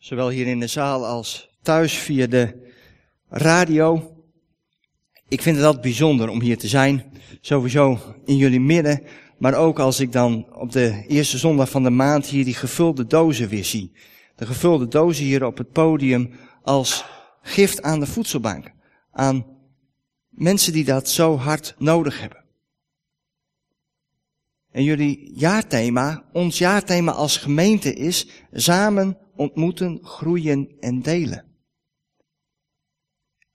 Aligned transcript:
zowel 0.00 0.28
hier 0.28 0.46
in 0.46 0.60
de 0.60 0.66
zaal 0.66 1.06
als 1.06 1.50
thuis 1.62 1.98
via 1.98 2.26
de 2.26 2.72
radio. 3.28 4.14
Ik 5.28 5.42
vind 5.42 5.56
het 5.56 5.64
altijd 5.64 5.82
bijzonder 5.82 6.28
om 6.28 6.40
hier 6.40 6.58
te 6.58 6.68
zijn, 6.68 7.12
sowieso 7.40 7.98
in 8.24 8.36
jullie 8.36 8.60
midden, 8.60 9.02
maar 9.38 9.54
ook 9.54 9.78
als 9.78 10.00
ik 10.00 10.12
dan 10.12 10.54
op 10.54 10.72
de 10.72 11.04
eerste 11.08 11.38
zondag 11.38 11.70
van 11.70 11.82
de 11.82 11.90
maand 11.90 12.26
hier 12.26 12.44
die 12.44 12.54
gevulde 12.54 13.06
dozen 13.06 13.48
weer 13.48 13.64
zie. 13.64 13.92
De 14.36 14.46
gevulde 14.46 14.88
dozen 14.88 15.24
hier 15.24 15.44
op 15.44 15.58
het 15.58 15.72
podium 15.72 16.32
als 16.62 17.04
gift 17.42 17.82
aan 17.82 18.00
de 18.00 18.06
voedselbank, 18.06 18.72
aan 19.12 19.46
mensen 20.28 20.72
die 20.72 20.84
dat 20.84 21.08
zo 21.08 21.36
hard 21.36 21.74
nodig 21.78 22.20
hebben. 22.20 22.44
En 24.70 24.84
jullie 24.84 25.32
jaarthema, 25.34 26.24
ons 26.32 26.58
jaarthema 26.58 27.12
als 27.12 27.36
gemeente 27.36 27.94
is 27.94 28.28
samen 28.52 29.18
ontmoeten, 29.40 29.98
groeien 30.02 30.76
en 30.80 31.02
delen. 31.02 31.44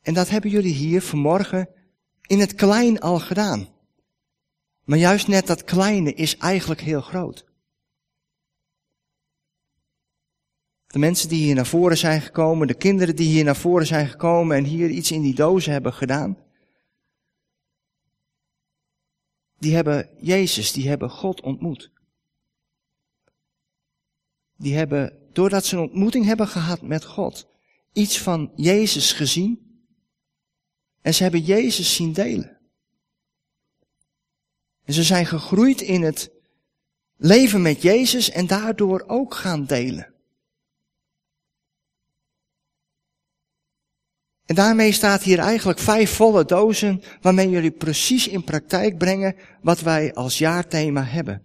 En 0.02 0.14
dat 0.14 0.30
hebben 0.30 0.50
jullie 0.50 0.74
hier 0.74 1.02
vanmorgen 1.02 1.70
in 2.22 2.40
het 2.40 2.56
klein 2.56 3.00
al 3.00 3.20
gedaan. 3.20 3.68
Maar 4.84 4.98
juist 4.98 5.28
net 5.28 5.48
dat 5.48 5.64
kleine 5.64 6.14
is 6.14 6.38
eigenlijk 6.38 6.82
heel 6.82 7.02
groot. 7.02 7.46
De 10.88 11.00
mensen 11.00 11.30
die 11.30 11.44
hier 11.44 11.56
naar 11.56 11.66
voren 11.66 11.98
zijn 11.98 12.22
gekomen, 12.22 12.68
de 12.68 12.78
kinderen 12.78 13.16
die 13.16 13.28
hier 13.28 13.44
naar 13.44 13.56
voren 13.56 13.88
zijn 13.88 14.08
gekomen 14.08 14.58
en 14.58 14.64
hier 14.64 14.90
iets 14.90 15.12
in 15.12 15.22
die 15.22 15.36
dozen 15.36 15.72
hebben 15.72 15.94
gedaan. 15.94 16.38
Die 19.58 19.76
hebben 19.76 20.10
Jezus, 20.20 20.72
die 20.72 20.88
hebben 20.90 21.10
God 21.10 21.42
ontmoet. 21.42 21.92
Die 24.58 24.76
hebben, 24.76 25.25
doordat 25.36 25.66
ze 25.66 25.76
een 25.76 25.82
ontmoeting 25.82 26.26
hebben 26.26 26.48
gehad 26.48 26.82
met 26.82 27.06
God, 27.06 27.48
iets 27.94 28.22
van 28.22 28.52
Jezus 28.56 29.12
gezien. 29.12 29.84
En 31.02 31.14
ze 31.14 31.24
hebben 31.24 31.42
Jezus 31.42 31.96
zien 31.96 32.14
delen. 32.14 32.58
En 34.84 34.94
ze 34.94 35.04
zijn 35.04 35.26
gegroeid 35.26 35.82
in 35.82 36.02
het 36.02 36.32
leven 37.16 37.62
met 37.62 37.82
Jezus 37.82 38.30
en 38.30 38.48
daardoor 38.48 39.04
ook 39.08 39.34
gaan 39.34 39.66
delen. 39.66 40.14
En 44.46 44.56
daarmee 44.56 44.92
staat 44.92 45.24
hier 45.24 45.40
eigenlijk 45.40 45.80
vijf 45.80 46.16
volle 46.16 46.46
dozen 46.46 47.02
waarmee 47.22 47.50
jullie 47.50 47.72
precies 47.72 48.28
in 48.28 48.44
praktijk 48.44 48.98
brengen 48.98 49.36
wat 49.62 49.80
wij 49.80 50.14
als 50.14 50.38
jaarthema 50.38 51.04
hebben. 51.04 51.44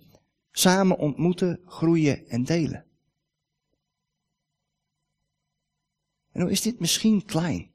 Samen 0.51 0.99
ontmoeten, 0.99 1.61
groeien 1.65 2.29
en 2.29 2.45
delen. 2.45 2.90
En 6.33 6.41
hoe 6.41 6.51
is 6.51 6.61
dit 6.61 6.81
misschien 6.81 7.25
klein? 7.25 7.73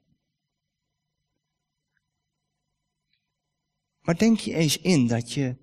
Maar 4.00 4.18
denk 4.18 4.38
je 4.38 4.54
eens 4.54 4.78
in 4.78 5.06
dat 5.06 5.32
je 5.32 5.56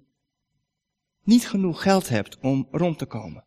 niet 1.24 1.48
genoeg 1.48 1.82
geld 1.82 2.10
hebt 2.10 2.38
om 2.38 2.68
rond 2.72 2.98
te 2.98 3.06
komen. 3.06 3.46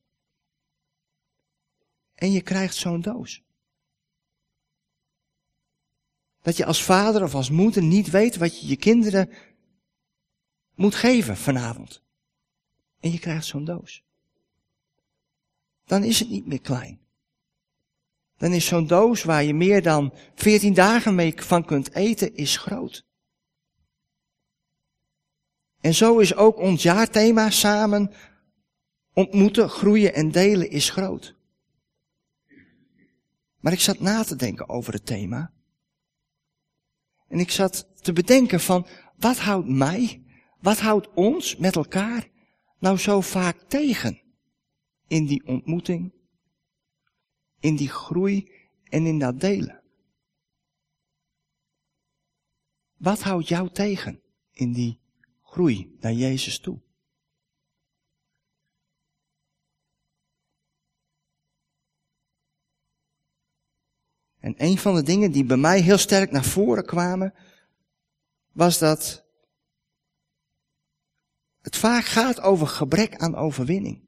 En 2.15 2.33
je 2.33 2.43
krijgt 2.43 2.75
zo'n 2.75 3.01
doos. 3.01 3.45
Dat 6.43 6.57
je 6.57 6.65
als 6.65 6.83
vader 6.83 7.23
of 7.23 7.35
als 7.35 7.51
moeder 7.51 7.83
niet 7.83 8.11
weet 8.11 8.37
wat 8.37 8.61
je 8.61 8.67
je 8.67 8.77
kinderen 8.77 9.31
moet 10.75 10.95
geven 10.95 11.37
vanavond. 11.37 12.03
En 13.01 13.11
je 13.11 13.19
krijgt 13.19 13.47
zo'n 13.47 13.65
doos. 13.65 14.05
Dan 15.85 16.05
is 16.05 16.19
het 16.19 16.29
niet 16.29 16.47
meer 16.47 16.61
klein. 16.61 17.06
Dan 18.37 18.53
is 18.53 18.67
zo'n 18.67 18.87
doos 18.87 19.23
waar 19.23 19.45
je 19.45 19.55
meer 19.55 19.83
dan 19.83 20.13
14 20.35 20.75
dagen 20.75 21.15
mee 21.15 21.35
van 21.37 21.65
kunt 21.65 21.95
eten, 21.95 22.35
is 22.35 22.57
groot. 22.57 23.05
En 25.81 25.95
zo 25.95 26.19
is 26.19 26.35
ook 26.35 26.59
ons 26.59 26.83
jaarthema 26.83 27.51
samen 27.51 28.13
ontmoeten, 29.13 29.69
groeien 29.69 30.15
en 30.15 30.31
delen 30.31 30.71
is 30.71 30.91
groot. 30.91 31.35
Maar 33.61 33.73
ik 33.73 33.81
zat 33.81 34.01
na 34.01 34.23
te 34.23 34.37
denken 34.37 34.69
over 34.69 34.93
het 34.93 35.07
thema. 35.07 35.53
En 37.29 37.39
ik 37.39 37.51
zat 37.51 37.89
te 38.01 38.13
bedenken 38.13 38.61
van, 38.61 38.87
wat 39.19 39.39
houdt 39.39 39.69
mij, 39.69 40.23
wat 40.61 40.79
houdt 40.79 41.09
ons 41.15 41.57
met 41.57 41.77
elkaar 41.77 42.29
nou 42.79 42.99
zo 42.99 43.21
vaak 43.21 43.57
tegen 43.69 44.21
in 45.09 45.27
die 45.27 45.47
ontmoeting, 45.47 46.13
in 47.67 47.77
die 47.77 47.89
groei 47.89 48.53
en 48.85 49.07
in 49.07 49.19
dat 49.19 49.41
delen? 49.41 49.83
Wat 52.97 53.23
houdt 53.23 53.49
jou 53.49 53.71
tegen 53.71 54.23
in 54.51 54.73
die 54.73 55.01
groei 55.43 55.97
naar 56.01 56.13
Jezus 56.13 56.59
toe? 56.59 56.81
En 64.39 64.55
een 64.57 64.79
van 64.79 64.95
de 64.95 65.03
dingen 65.03 65.33
die 65.33 65.45
bij 65.45 65.57
mij 65.57 65.81
heel 65.81 65.99
sterk 65.99 66.31
naar 66.31 66.45
voren 66.45 66.87
kwamen, 66.87 67.35
was 68.53 68.79
dat 68.79 69.25
het 71.61 71.77
vaak 71.77 72.05
gaat 72.05 72.41
over 72.41 72.67
gebrek 72.67 73.17
aan 73.17 73.35
overwinning. 73.35 74.06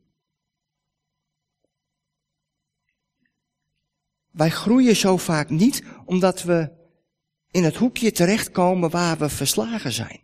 Wij 4.39 4.51
groeien 4.51 4.97
zo 4.97 5.17
vaak 5.17 5.51
niet 5.51 5.83
omdat 6.05 6.43
we 6.43 6.71
in 7.51 7.65
het 7.65 7.77
hoekje 7.77 8.13
terechtkomen 8.13 8.91
waar 8.91 9.19
we 9.19 9.29
verslagen 9.29 9.93
zijn. 9.93 10.21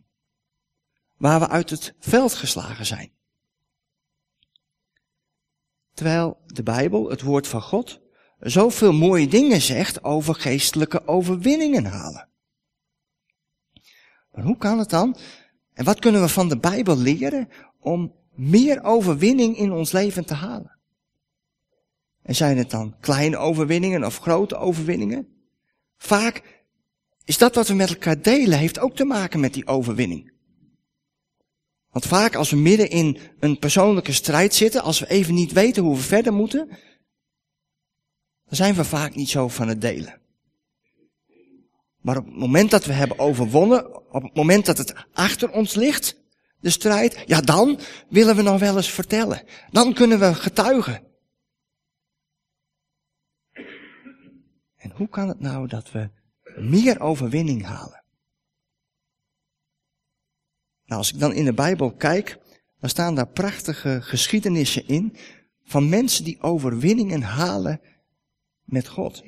Waar 1.17 1.41
we 1.41 1.49
uit 1.49 1.71
het 1.71 1.95
veld 1.99 2.35
geslagen 2.35 2.87
zijn. 2.87 3.13
Terwijl 5.95 6.41
de 6.47 6.63
Bijbel, 6.63 7.11
het 7.11 7.23
woord 7.23 7.49
van 7.49 7.63
God, 7.63 8.01
zoveel 8.39 8.93
mooie 8.93 9.29
dingen 9.29 9.61
zegt 9.61 10.05
over 10.05 10.35
geestelijke 10.35 11.07
overwinningen 11.07 11.85
halen. 11.85 12.29
Maar 14.33 14.45
hoe 14.45 14.57
kan 14.57 14.79
het 14.79 14.91
dan? 14.91 15.17
En 15.73 15.85
wat 15.85 15.99
kunnen 15.99 16.21
we 16.21 16.29
van 16.29 16.49
de 16.49 16.59
Bijbel 16.59 16.97
leren 16.97 17.49
om 17.81 18.15
meer 18.35 18.83
overwinning 18.83 19.57
in 19.57 19.73
ons 19.73 19.93
leven 19.93 20.25
te 20.25 20.35
halen? 20.35 20.79
En 22.25 22.35
zijn 22.35 22.59
het 22.59 22.71
dan 22.71 22.97
kleine 23.01 23.37
overwinningen 23.37 24.05
of 24.05 24.19
grote 24.19 24.57
overwinningen? 24.57 25.29
Vaak 25.97 26.43
is 27.25 27.39
dat 27.39 27.55
wat 27.55 27.69
we 27.69 27.75
met 27.75 27.89
elkaar 27.89 28.23
delen, 28.23 28.59
heeft 28.59 28.79
ook 28.79 28.97
te 28.97 29.05
maken 29.05 29.41
met 29.41 29.55
die 29.55 29.67
overwinning. 29.67 30.33
Want 31.91 32.07
vaak 32.07 32.35
als 32.35 32.51
we 32.51 32.57
midden 32.57 32.91
in 32.91 33.19
een 33.41 33.59
persoonlijke 33.59 34.12
strijd 34.12 34.55
zitten, 34.55 34.83
als 34.83 34.99
we 34.99 35.09
even 35.09 35.35
niet 35.35 35.53
weten 35.53 35.83
hoe 35.83 35.97
we 35.97 36.03
verder 36.03 36.33
moeten, 36.33 36.69
dan 38.45 38.56
zijn 38.56 38.75
we 38.75 38.85
vaak 38.85 39.15
niet 39.15 39.29
zo 39.29 39.49
van 39.49 39.69
het 39.69 39.81
delen. 39.81 40.21
Maar 42.01 42.17
op 42.17 42.25
het 42.25 42.37
moment 42.37 42.71
dat 42.71 42.85
we 42.85 42.93
hebben 42.93 43.19
overwonnen, 43.19 44.12
op 44.12 44.23
het 44.23 44.35
moment 44.35 44.67
dat 44.67 44.79
het 44.79 44.95
achter 45.12 45.51
ons 45.51 45.75
ligt, 45.75 46.23
de 46.61 46.71
strijd, 46.71 47.23
ja 47.27 47.41
dan 47.41 47.79
willen 48.09 48.37
we 48.37 48.43
nog 48.43 48.61
wel 48.61 48.77
eens 48.77 48.91
vertellen. 48.91 49.43
Dan 49.71 49.95
kunnen 49.95 50.19
we 50.19 50.35
getuigen. 50.35 51.03
Hoe 54.94 55.09
kan 55.09 55.28
het 55.28 55.41
nou 55.41 55.66
dat 55.66 55.93
we 55.93 56.10
meer 56.56 57.00
overwinning 57.00 57.65
halen? 57.65 58.05
Nou, 60.84 61.00
als 61.00 61.12
ik 61.12 61.19
dan 61.19 61.32
in 61.32 61.44
de 61.44 61.55
Bijbel 61.55 61.93
kijk, 61.93 62.38
dan 62.81 62.88
staan 62.91 63.15
daar 63.15 63.28
prachtige 63.28 64.03
geschiedenissen 64.03 64.87
in 64.87 65.16
van 65.62 65.88
mensen 65.88 66.25
die 66.25 66.43
overwinningen 66.43 67.22
halen 67.22 67.81
met 68.64 68.88
God. 68.88 69.25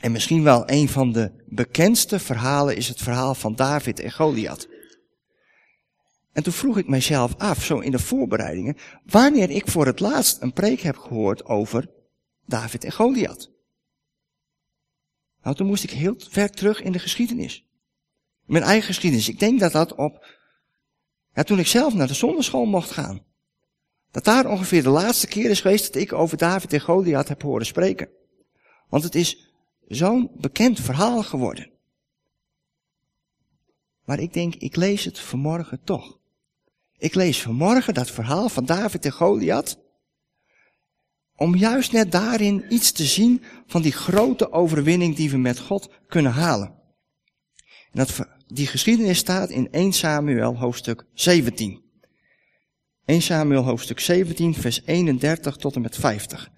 En 0.00 0.12
misschien 0.12 0.42
wel 0.42 0.70
een 0.70 0.88
van 0.88 1.12
de 1.12 1.44
bekendste 1.46 2.18
verhalen 2.18 2.76
is 2.76 2.88
het 2.88 3.02
verhaal 3.02 3.34
van 3.34 3.54
David 3.54 4.00
en 4.00 4.12
Goliath. 4.12 4.68
En 6.32 6.42
toen 6.42 6.52
vroeg 6.52 6.78
ik 6.78 6.88
mijzelf 6.88 7.34
af, 7.36 7.64
zo 7.64 7.78
in 7.78 7.90
de 7.90 7.98
voorbereidingen, 7.98 8.76
wanneer 9.04 9.50
ik 9.50 9.68
voor 9.68 9.86
het 9.86 10.00
laatst 10.00 10.42
een 10.42 10.52
preek 10.52 10.80
heb 10.80 10.96
gehoord 10.96 11.44
over 11.44 11.90
David 12.46 12.84
en 12.84 12.92
Goliath. 12.92 13.55
Nou, 15.46 15.58
toen 15.58 15.66
moest 15.66 15.84
ik 15.84 15.90
heel 15.90 16.14
ver 16.28 16.50
terug 16.50 16.82
in 16.82 16.92
de 16.92 16.98
geschiedenis. 16.98 17.66
Mijn 18.44 18.62
eigen 18.62 18.86
geschiedenis. 18.86 19.28
Ik 19.28 19.38
denk 19.38 19.60
dat 19.60 19.72
dat 19.72 19.94
op, 19.94 20.26
ja, 21.34 21.42
toen 21.42 21.58
ik 21.58 21.66
zelf 21.66 21.94
naar 21.94 22.06
de 22.06 22.14
zonderschool 22.14 22.64
mocht 22.64 22.90
gaan. 22.90 23.24
Dat 24.10 24.24
daar 24.24 24.50
ongeveer 24.50 24.82
de 24.82 24.88
laatste 24.88 25.26
keer 25.26 25.50
is 25.50 25.60
geweest 25.60 25.92
dat 25.92 26.02
ik 26.02 26.12
over 26.12 26.36
David 26.36 26.72
en 26.72 26.80
Goliath 26.80 27.28
heb 27.28 27.42
horen 27.42 27.66
spreken. 27.66 28.08
Want 28.88 29.02
het 29.02 29.14
is 29.14 29.52
zo'n 29.88 30.30
bekend 30.34 30.80
verhaal 30.80 31.22
geworden. 31.22 31.70
Maar 34.04 34.18
ik 34.18 34.32
denk, 34.32 34.54
ik 34.54 34.76
lees 34.76 35.04
het 35.04 35.18
vanmorgen 35.18 35.80
toch. 35.84 36.18
Ik 36.98 37.14
lees 37.14 37.42
vanmorgen 37.42 37.94
dat 37.94 38.10
verhaal 38.10 38.48
van 38.48 38.64
David 38.64 39.04
en 39.04 39.12
Goliath. 39.12 39.78
Om 41.36 41.56
juist 41.56 41.92
net 41.92 42.12
daarin 42.12 42.64
iets 42.68 42.92
te 42.92 43.04
zien 43.04 43.42
van 43.66 43.82
die 43.82 43.92
grote 43.92 44.52
overwinning 44.52 45.16
die 45.16 45.30
we 45.30 45.36
met 45.36 45.58
God 45.58 45.90
kunnen 46.06 46.32
halen. 46.32 46.74
En 47.90 48.04
dat, 48.04 48.28
die 48.46 48.66
geschiedenis 48.66 49.18
staat 49.18 49.50
in 49.50 49.72
1 49.72 49.92
Samuel 49.92 50.58
hoofdstuk 50.58 51.04
17. 51.12 51.84
1 53.04 53.22
Samuel 53.22 53.64
hoofdstuk 53.64 54.00
17 54.00 54.54
vers 54.54 54.82
31 54.84 55.56
tot 55.56 55.74
en 55.74 55.80
met 55.80 55.96
50. 55.96 56.50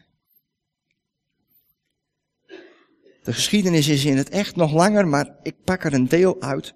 De 3.23 3.33
geschiedenis 3.33 3.89
is 3.89 4.05
in 4.05 4.17
het 4.17 4.29
echt 4.29 4.57
nog 4.57 4.73
langer, 4.73 5.09
maar 5.09 5.39
ik 5.43 5.65
pak 5.65 5.85
er 5.85 5.93
een 5.93 6.09
deel 6.09 6.41
uit. 6.41 6.75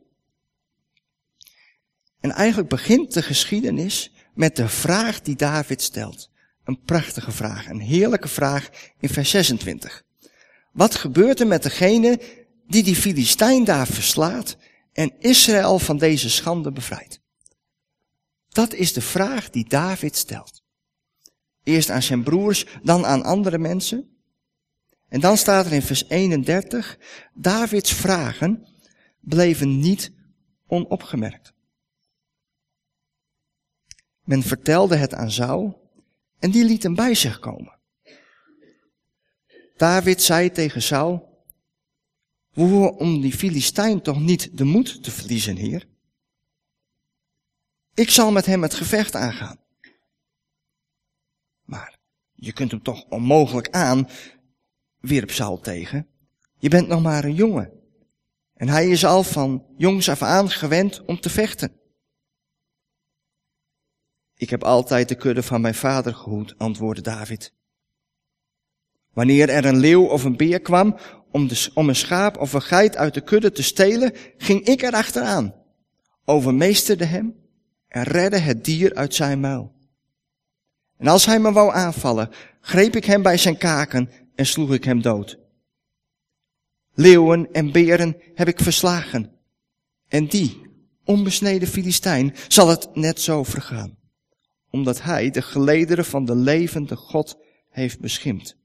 En 2.21 2.31
eigenlijk 2.31 2.69
begint 2.69 3.13
de 3.13 3.23
geschiedenis 3.23 4.13
met 4.35 4.57
de 4.57 4.69
vraag 4.69 5.21
die 5.21 5.37
David 5.37 5.83
stelt. 5.83 6.32
Een 6.65 6.81
prachtige 6.81 7.33
vraag, 7.33 7.69
een 7.69 7.81
heerlijke 7.81 8.29
vraag 8.29 8.69
in 8.99 9.09
vers 9.09 9.31
26. 9.31 10.03
Wat 10.73 10.95
gebeurt 10.95 11.41
er 11.41 11.47
met 11.47 11.63
degene 11.63 12.21
die 12.67 12.83
die 12.83 12.97
Filistijn 12.97 13.65
daar 13.65 13.87
verslaat 13.87 14.57
en 14.93 15.13
Israël 15.19 15.79
van 15.79 15.99
deze 15.99 16.31
schande 16.31 16.73
bevrijdt? 16.73 17.21
Dat 18.49 18.73
is 18.73 18.93
de 18.93 19.01
vraag 19.01 19.51
die 19.51 19.69
David 19.69 20.17
stelt. 20.17 20.63
Eerst 21.63 21.91
aan 21.91 22.03
zijn 22.03 22.23
broers, 22.23 22.67
dan 22.83 23.07
aan 23.07 23.23
andere 23.23 23.59
mensen. 23.59 24.17
En 25.09 25.21
dan 25.21 25.37
staat 25.37 25.67
er 25.67 25.73
in 25.73 25.83
vers 25.83 26.09
31, 26.09 26.99
Davids 27.35 27.93
vragen 27.93 28.67
bleven 29.21 29.79
niet 29.79 30.13
onopgemerkt. 30.67 31.53
Men 34.25 34.43
vertelde 34.43 34.97
het 34.97 35.15
aan 35.15 35.31
Saul 35.31 35.82
en 36.43 36.51
die 36.51 36.65
liet 36.65 36.83
hem 36.83 36.95
bij 36.95 37.15
zich 37.15 37.39
komen. 37.39 37.79
David 39.77 40.23
zei 40.23 40.51
tegen 40.51 40.83
Saul, 40.83 41.45
we 42.51 42.95
om 42.99 43.21
die 43.21 43.33
Filistijn 43.33 44.03
toch 44.03 44.21
niet 44.21 44.57
de 44.59 44.65
moed 44.65 45.03
te 45.03 45.11
verliezen, 45.11 45.57
heer? 45.57 45.89
Ik 47.95 48.11
zal 48.11 48.33
met 48.33 48.47
hem 48.47 48.63
het 48.63 48.75
gevecht 48.75 49.15
aangaan. 49.15 49.61
Maar 51.65 51.99
je 52.33 52.53
kunt 52.53 52.71
hem 52.71 52.83
toch 52.83 53.05
onmogelijk 53.09 53.71
aan, 53.71 54.09
wierp 54.99 55.31
Saul 55.31 55.61
tegen. 55.61 56.09
Je 56.59 56.69
bent 56.69 56.89
nog 56.89 57.03
maar 57.03 57.25
een 57.25 57.35
jongen. 57.35 57.73
En 58.55 58.69
hij 58.69 58.89
is 58.89 59.05
al 59.05 59.23
van 59.23 59.67
jongs 59.77 60.09
af 60.09 60.23
aan 60.23 60.51
gewend 60.51 61.05
om 61.05 61.21
te 61.21 61.31
vechten. 61.31 61.81
Ik 64.43 64.51
heb 64.51 64.65
altijd 64.65 65.09
de 65.09 65.15
kudde 65.15 65.43
van 65.43 65.61
mijn 65.61 65.75
vader 65.75 66.15
gehoed, 66.15 66.55
antwoordde 66.59 67.03
David. 67.03 67.55
Wanneer 69.13 69.49
er 69.49 69.65
een 69.65 69.77
leeuw 69.77 70.05
of 70.05 70.25
een 70.25 70.37
beer 70.37 70.61
kwam 70.61 70.97
om, 71.31 71.49
de, 71.49 71.71
om 71.75 71.89
een 71.89 71.97
schaap 71.97 72.37
of 72.37 72.53
een 72.53 72.63
geit 72.63 72.97
uit 72.97 73.15
de 73.15 73.21
kudde 73.21 73.53
te 73.53 73.63
stelen, 73.63 74.13
ging 74.37 74.65
ik 74.65 74.83
er 74.83 74.93
achteraan, 74.93 75.55
overmeesterde 76.25 77.05
hem 77.05 77.35
en 77.89 78.03
redde 78.03 78.39
het 78.39 78.65
dier 78.65 78.95
uit 78.95 79.15
zijn 79.15 79.41
muil. 79.41 79.73
En 80.99 81.07
als 81.07 81.27
hij 81.27 81.41
me 81.41 81.53
wou 81.53 81.73
aanvallen, 81.73 82.31
greep 82.61 82.97
ik 82.97 83.05
hem 83.05 83.23
bij 83.23 83.37
zijn 83.37 83.57
kaken 83.57 84.11
en 84.35 84.47
sloeg 84.47 84.73
ik 84.73 84.85
hem 84.85 85.03
dood. 85.03 85.39
Leeuwen 86.95 87.53
en 87.53 87.73
beren 87.73 88.17
heb 88.35 88.49
ik 88.49 88.61
verslagen. 88.61 89.31
En 90.09 90.27
die, 90.27 90.61
onbesneden 91.05 91.69
Filistijn, 91.69 92.35
zal 92.49 92.69
het 92.69 92.95
net 92.95 93.21
zo 93.21 93.43
vergaan. 93.43 94.01
Omdat 94.73 95.03
hij 95.03 95.31
de 95.31 95.43
gelederen 95.43 96.05
van 96.05 96.25
de 96.25 96.37
levende 96.37 96.97
God 96.97 97.39
heeft 97.69 98.01
beschimd. 98.01 98.57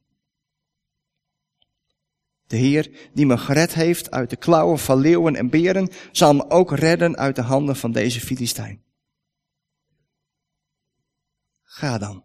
De 2.47 2.55
Heer, 2.55 3.09
die 3.13 3.25
me 3.25 3.37
gered 3.37 3.73
heeft 3.73 4.11
uit 4.11 4.29
de 4.29 4.35
klauwen 4.35 4.79
van 4.79 4.99
leeuwen 4.99 5.35
en 5.35 5.49
beren, 5.49 5.89
zal 6.11 6.33
me 6.33 6.49
ook 6.49 6.71
redden 6.71 7.17
uit 7.17 7.35
de 7.35 7.41
handen 7.41 7.75
van 7.75 7.91
deze 7.91 8.19
Filistijn. 8.19 8.83
Ga 11.63 11.97
dan, 11.97 12.23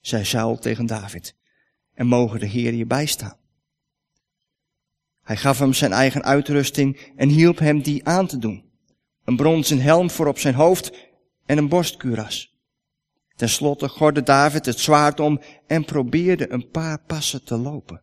zei 0.00 0.24
Saul 0.24 0.58
tegen 0.58 0.86
David, 0.86 1.36
en 1.94 2.06
mogen 2.06 2.40
de 2.40 2.46
Heer 2.46 2.74
je 2.74 2.86
bijstaan. 2.86 3.38
Hij 5.22 5.36
gaf 5.36 5.58
hem 5.58 5.72
zijn 5.72 5.92
eigen 5.92 6.22
uitrusting 6.22 7.12
en 7.16 7.28
hielp 7.28 7.58
hem 7.58 7.82
die 7.82 8.04
aan 8.04 8.26
te 8.26 8.38
doen. 8.38 8.64
Een 9.24 9.36
bronzen 9.36 9.80
helm 9.80 10.10
voor 10.10 10.26
op 10.26 10.38
zijn 10.38 10.54
hoofd 10.54 10.92
en 11.46 11.58
een 11.58 11.68
borstkuras. 11.68 12.53
Ten 13.36 13.48
slotte 13.48 13.88
gorde 13.88 14.22
David 14.22 14.66
het 14.66 14.78
zwaard 14.78 15.20
om 15.20 15.40
en 15.66 15.84
probeerde 15.84 16.52
een 16.52 16.68
paar 16.68 16.98
passen 16.98 17.44
te 17.44 17.56
lopen. 17.56 18.02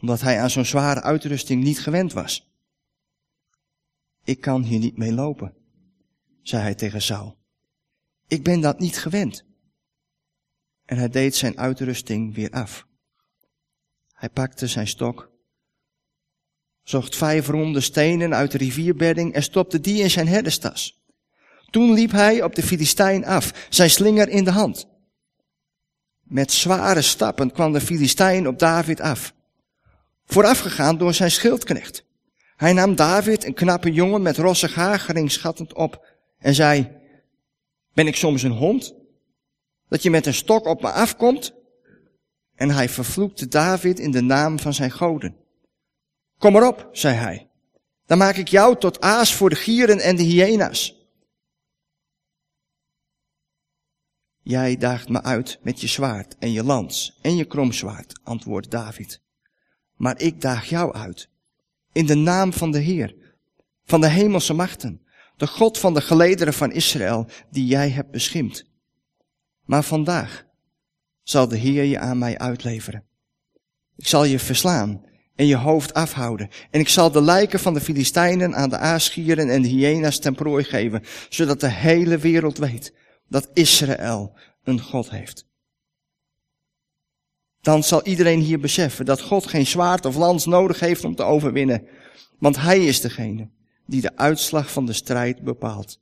Omdat 0.00 0.20
hij 0.20 0.40
aan 0.40 0.50
zo'n 0.50 0.64
zware 0.64 1.02
uitrusting 1.02 1.62
niet 1.62 1.80
gewend 1.80 2.12
was. 2.12 2.50
Ik 4.24 4.40
kan 4.40 4.62
hier 4.62 4.78
niet 4.78 4.96
mee 4.96 5.12
lopen, 5.12 5.54
zei 6.42 6.62
hij 6.62 6.74
tegen 6.74 7.02
Saul. 7.02 7.38
Ik 8.26 8.42
ben 8.42 8.60
dat 8.60 8.78
niet 8.78 8.98
gewend. 8.98 9.44
En 10.84 10.96
hij 10.96 11.08
deed 11.08 11.36
zijn 11.36 11.58
uitrusting 11.58 12.34
weer 12.34 12.50
af. 12.50 12.86
Hij 14.12 14.28
pakte 14.28 14.66
zijn 14.66 14.88
stok, 14.88 15.30
zocht 16.82 17.16
vijf 17.16 17.46
ronde 17.46 17.80
stenen 17.80 18.34
uit 18.34 18.50
de 18.50 18.58
rivierbedding 18.58 19.32
en 19.32 19.42
stopte 19.42 19.80
die 19.80 20.02
in 20.02 20.10
zijn 20.10 20.28
herderstas. 20.28 21.01
Toen 21.72 21.92
liep 21.92 22.10
hij 22.10 22.42
op 22.42 22.54
de 22.54 22.62
Filistijn 22.62 23.24
af, 23.24 23.66
zijn 23.68 23.90
slinger 23.90 24.28
in 24.28 24.44
de 24.44 24.50
hand. 24.50 24.86
Met 26.22 26.52
zware 26.52 27.02
stappen 27.02 27.52
kwam 27.52 27.72
de 27.72 27.80
Filistijn 27.80 28.48
op 28.48 28.58
David 28.58 29.00
af, 29.00 29.34
voorafgegaan 30.26 30.98
door 30.98 31.14
zijn 31.14 31.30
schildknecht. 31.30 32.04
Hij 32.56 32.72
nam 32.72 32.94
David, 32.94 33.44
een 33.44 33.54
knappe 33.54 33.92
jongen 33.92 34.22
met 34.22 34.36
rossig 34.36 34.74
haar, 34.74 34.98
geringschattend 34.98 35.74
op 35.74 36.06
en 36.38 36.54
zei, 36.54 36.90
ben 37.94 38.06
ik 38.06 38.16
soms 38.16 38.42
een 38.42 38.52
hond? 38.52 38.94
Dat 39.88 40.02
je 40.02 40.10
met 40.10 40.26
een 40.26 40.34
stok 40.34 40.66
op 40.66 40.82
me 40.82 40.90
afkomt? 40.90 41.54
En 42.54 42.70
hij 42.70 42.88
vervloekte 42.88 43.48
David 43.48 43.98
in 43.98 44.10
de 44.10 44.22
naam 44.22 44.58
van 44.58 44.74
zijn 44.74 44.90
goden. 44.90 45.36
Kom 46.38 46.56
erop, 46.56 46.88
zei 46.92 47.14
hij. 47.14 47.48
Dan 48.06 48.18
maak 48.18 48.36
ik 48.36 48.48
jou 48.48 48.78
tot 48.78 49.00
aas 49.00 49.34
voor 49.34 49.50
de 49.50 49.56
gieren 49.56 49.98
en 49.98 50.16
de 50.16 50.22
hyena's. 50.22 51.01
Jij 54.42 54.76
daagt 54.76 55.08
me 55.08 55.22
uit 55.22 55.58
met 55.62 55.80
je 55.80 55.86
zwaard 55.86 56.36
en 56.38 56.52
je 56.52 56.64
lans 56.64 57.18
en 57.20 57.36
je 57.36 57.44
kromzwaard, 57.44 58.20
antwoordde 58.22 58.70
David. 58.70 59.20
Maar 59.96 60.20
ik 60.20 60.40
daag 60.40 60.68
jou 60.68 60.94
uit. 60.94 61.28
In 61.92 62.06
de 62.06 62.14
naam 62.14 62.52
van 62.52 62.70
de 62.70 62.78
Heer, 62.78 63.14
van 63.84 64.00
de 64.00 64.08
hemelse 64.08 64.52
machten, 64.52 65.02
de 65.36 65.46
God 65.46 65.78
van 65.78 65.94
de 65.94 66.00
gelederen 66.00 66.54
van 66.54 66.72
Israël, 66.72 67.26
die 67.50 67.66
jij 67.66 67.90
hebt 67.90 68.10
beschimd. 68.10 68.64
Maar 69.64 69.82
vandaag 69.82 70.44
zal 71.22 71.48
de 71.48 71.56
Heer 71.56 71.84
je 71.84 71.98
aan 71.98 72.18
mij 72.18 72.38
uitleveren. 72.38 73.04
Ik 73.96 74.06
zal 74.06 74.24
je 74.24 74.38
verslaan 74.38 75.04
en 75.34 75.46
je 75.46 75.56
hoofd 75.56 75.94
afhouden. 75.94 76.48
En 76.70 76.80
ik 76.80 76.88
zal 76.88 77.10
de 77.10 77.22
lijken 77.22 77.60
van 77.60 77.74
de 77.74 77.80
Filistijnen 77.80 78.54
aan 78.54 78.68
de 78.68 78.78
aasgieren 78.78 79.48
en 79.48 79.62
de 79.62 79.68
hyena's 79.68 80.18
ten 80.18 80.34
prooi 80.34 80.64
geven, 80.64 81.02
zodat 81.28 81.60
de 81.60 81.70
hele 81.70 82.18
wereld 82.18 82.58
weet 82.58 82.92
dat 83.32 83.50
Israël 83.52 84.36
een 84.62 84.80
God 84.80 85.10
heeft. 85.10 85.46
Dan 87.60 87.82
zal 87.82 88.02
iedereen 88.02 88.40
hier 88.40 88.60
beseffen 88.60 89.04
dat 89.04 89.20
God 89.20 89.46
geen 89.46 89.66
zwaard 89.66 90.04
of 90.04 90.16
lans 90.16 90.46
nodig 90.46 90.80
heeft 90.80 91.04
om 91.04 91.14
te 91.14 91.22
overwinnen, 91.22 91.88
want 92.38 92.56
Hij 92.56 92.84
is 92.84 93.00
degene 93.00 93.50
die 93.86 94.00
de 94.00 94.16
uitslag 94.16 94.72
van 94.72 94.86
de 94.86 94.92
strijd 94.92 95.42
bepaalt. 95.42 96.00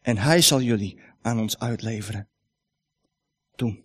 En 0.00 0.16
hij 0.16 0.40
zal 0.40 0.60
jullie 0.60 1.00
aan 1.22 1.40
ons 1.40 1.58
uitleveren. 1.58 2.28
Toen, 3.54 3.84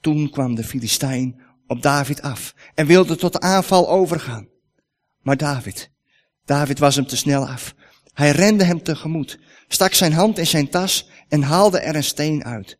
toen 0.00 0.30
kwam 0.30 0.54
de 0.54 0.64
Filistijn 0.64 1.42
op 1.66 1.82
David 1.82 2.22
af 2.22 2.54
en 2.74 2.86
wilde 2.86 3.16
tot 3.16 3.32
de 3.32 3.40
aanval 3.40 3.88
overgaan. 3.88 4.48
Maar 5.20 5.36
David, 5.36 5.90
David 6.44 6.78
was 6.78 6.96
hem 6.96 7.06
te 7.06 7.16
snel 7.16 7.48
af. 7.48 7.74
Hij 8.12 8.30
rende 8.30 8.64
hem 8.64 8.82
tegemoet, 8.82 9.38
stak 9.68 9.94
zijn 9.94 10.12
hand 10.12 10.38
in 10.38 10.46
zijn 10.46 10.68
tas 10.68 11.08
en 11.28 11.42
haalde 11.42 11.78
er 11.78 11.96
een 11.96 12.04
steen 12.04 12.44
uit. 12.44 12.78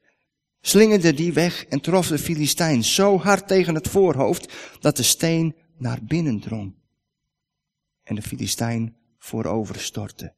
Slingerde 0.60 1.14
die 1.14 1.32
weg 1.32 1.64
en 1.66 1.80
trof 1.80 2.06
de 2.06 2.18
Filistijn 2.18 2.84
zo 2.84 3.18
hard 3.18 3.48
tegen 3.48 3.74
het 3.74 3.88
voorhoofd 3.88 4.52
dat 4.80 4.96
de 4.96 5.02
steen 5.02 5.56
naar 5.76 5.98
binnen 6.02 6.40
drong. 6.40 6.74
En 8.02 8.14
de 8.14 8.22
Filistijn 8.22 8.96
vooroverstortte. 9.18 10.34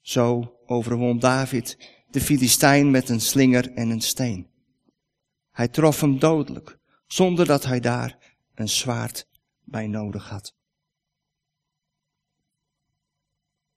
Zo 0.00 0.56
overwon 0.66 1.18
David 1.18 1.96
de 2.10 2.20
Filistijn 2.20 2.90
met 2.90 3.08
een 3.08 3.20
slinger 3.20 3.72
en 3.72 3.90
een 3.90 4.00
steen. 4.00 4.50
Hij 5.50 5.68
trof 5.68 6.00
hem 6.00 6.18
dodelijk, 6.18 6.78
zonder 7.06 7.46
dat 7.46 7.64
hij 7.64 7.80
daar 7.80 8.36
een 8.54 8.68
zwaard 8.68 9.28
bij 9.64 9.86
nodig 9.86 10.28
had. 10.28 10.54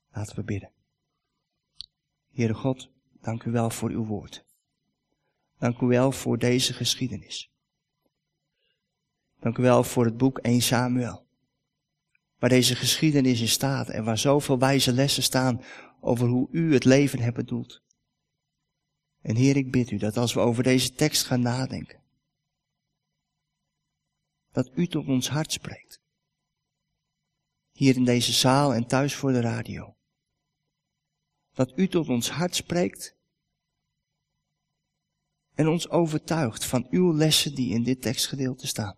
Laten 0.10 0.36
we 0.36 0.44
bidden. 0.44 0.81
Heere 2.32 2.54
God, 2.54 2.90
dank 3.22 3.44
u 3.44 3.52
wel 3.52 3.70
voor 3.70 3.90
uw 3.90 4.06
woord. 4.06 4.46
Dank 5.58 5.80
u 5.82 5.86
wel 5.86 6.12
voor 6.12 6.38
deze 6.38 6.74
geschiedenis. 6.74 7.52
Dank 9.40 9.58
u 9.58 9.62
wel 9.62 9.84
voor 9.84 10.06
het 10.06 10.18
boek 10.18 10.38
1 10.38 10.62
Samuel. 10.62 11.26
Waar 12.40 12.50
deze 12.50 12.76
geschiedenis 12.76 13.42
in 13.42 13.48
staat 13.48 13.90
en 13.90 14.04
waar 14.04 14.18
zoveel 14.18 14.60
wijze 14.60 14.94
lessen 14.94 15.24
staan 15.24 15.62
over 16.00 16.28
hoe 16.28 16.48
u 16.52 16.74
het 16.74 16.86
leven 16.86 17.20
hebt 17.20 17.36
bedoeld. 17.36 17.82
En 19.22 19.36
Heer, 19.36 19.56
ik 19.56 19.72
bid 19.72 19.92
u 19.92 19.98
dat 19.98 20.18
als 20.18 20.34
we 20.34 20.40
over 20.40 20.64
deze 20.64 20.94
tekst 20.94 21.26
gaan 21.26 21.42
nadenken, 21.42 22.02
dat 24.52 24.72
u 24.76 24.88
tot 24.88 25.08
ons 25.08 25.30
hart 25.30 25.52
spreekt. 25.52 26.02
Hier 27.72 27.96
in 27.96 28.06
deze 28.06 28.32
zaal 28.32 28.74
en 28.74 28.88
thuis 28.88 29.16
voor 29.16 29.32
de 29.32 29.42
radio. 29.42 29.96
Dat 31.62 31.78
u 31.78 31.88
tot 31.88 32.10
ons 32.10 32.30
hart 32.30 32.56
spreekt 32.56 33.16
en 35.54 35.68
ons 35.68 35.90
overtuigt 35.90 36.66
van 36.66 36.88
uw 36.90 37.14
lessen 37.14 37.56
die 37.56 37.74
in 37.74 37.84
dit 37.84 38.02
tekstgedeelte 38.02 38.68
staan. 38.68 38.98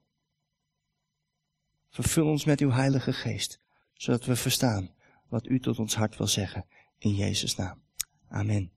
Vervul 1.89 2.27
ons 2.27 2.45
met 2.45 2.59
uw 2.59 2.71
Heilige 2.71 3.13
Geest, 3.13 3.59
zodat 3.93 4.25
we 4.25 4.35
verstaan 4.35 4.95
wat 5.27 5.47
u 5.47 5.59
tot 5.59 5.79
ons 5.79 5.95
hart 5.95 6.17
wil 6.17 6.27
zeggen. 6.27 6.65
In 6.97 7.15
Jezus' 7.15 7.55
naam. 7.55 7.83
Amen. 8.27 8.71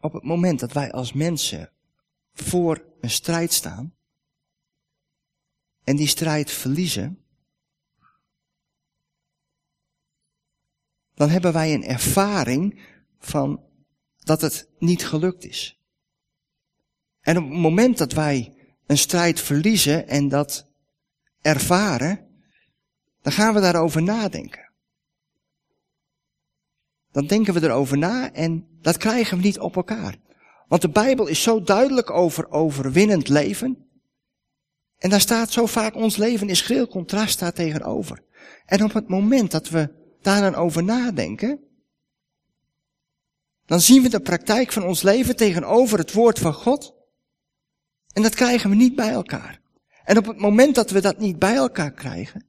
Op 0.00 0.12
het 0.12 0.22
moment 0.22 0.60
dat 0.60 0.72
wij 0.72 0.92
als 0.92 1.12
mensen 1.12 1.72
voor 2.32 2.84
een 3.00 3.10
strijd 3.10 3.52
staan 3.52 3.94
en 5.84 5.96
die 5.96 6.08
strijd 6.08 6.50
verliezen, 6.50 7.24
dan 11.14 11.28
hebben 11.28 11.52
wij 11.52 11.74
een 11.74 11.84
ervaring 11.84 12.80
van 13.18 13.62
dat 14.16 14.40
het 14.40 14.68
niet 14.78 15.06
gelukt 15.06 15.44
is. 15.44 15.78
En 17.20 17.36
op 17.36 17.44
het 17.44 17.58
moment 17.58 17.98
dat 17.98 18.12
wij 18.12 18.54
een 18.86 18.98
strijd 18.98 19.40
verliezen 19.40 20.08
en 20.08 20.28
dat 20.28 20.66
ervaren, 21.40 22.28
dan 23.22 23.32
gaan 23.32 23.54
we 23.54 23.60
daarover 23.60 24.02
nadenken. 24.02 24.72
Dan 27.12 27.26
denken 27.26 27.54
we 27.54 27.62
erover 27.62 27.98
na 27.98 28.32
en 28.32 28.78
dat 28.80 28.96
krijgen 28.96 29.36
we 29.36 29.44
niet 29.44 29.58
op 29.58 29.76
elkaar. 29.76 30.16
Want 30.68 30.82
de 30.82 30.88
Bijbel 30.88 31.26
is 31.26 31.42
zo 31.42 31.62
duidelijk 31.62 32.10
over 32.10 32.50
overwinnend 32.50 33.28
leven. 33.28 33.83
En 35.04 35.10
daar 35.10 35.20
staat 35.20 35.52
zo 35.52 35.66
vaak 35.66 35.94
ons 35.94 36.16
leven 36.16 36.48
is 36.48 36.58
schril 36.58 36.88
contrast 36.88 37.38
daar 37.38 37.52
tegenover. 37.52 38.22
En 38.66 38.84
op 38.84 38.92
het 38.92 39.08
moment 39.08 39.50
dat 39.50 39.68
we 39.68 39.90
daar 40.20 40.40
dan 40.40 40.54
over 40.54 40.84
nadenken, 40.84 41.60
dan 43.66 43.80
zien 43.80 44.02
we 44.02 44.08
de 44.08 44.20
praktijk 44.20 44.72
van 44.72 44.84
ons 44.84 45.02
leven 45.02 45.36
tegenover 45.36 45.98
het 45.98 46.12
woord 46.12 46.38
van 46.38 46.54
God. 46.54 46.94
En 48.12 48.22
dat 48.22 48.34
krijgen 48.34 48.70
we 48.70 48.76
niet 48.76 48.94
bij 48.94 49.10
elkaar. 49.10 49.60
En 50.04 50.18
op 50.18 50.26
het 50.26 50.38
moment 50.38 50.74
dat 50.74 50.90
we 50.90 51.00
dat 51.00 51.18
niet 51.18 51.38
bij 51.38 51.54
elkaar 51.54 51.92
krijgen, 51.92 52.46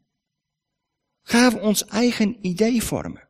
gaan 1.21 1.53
we 1.53 1.59
ons 1.59 1.85
eigen 1.85 2.37
idee 2.41 2.83
vormen. 2.83 3.27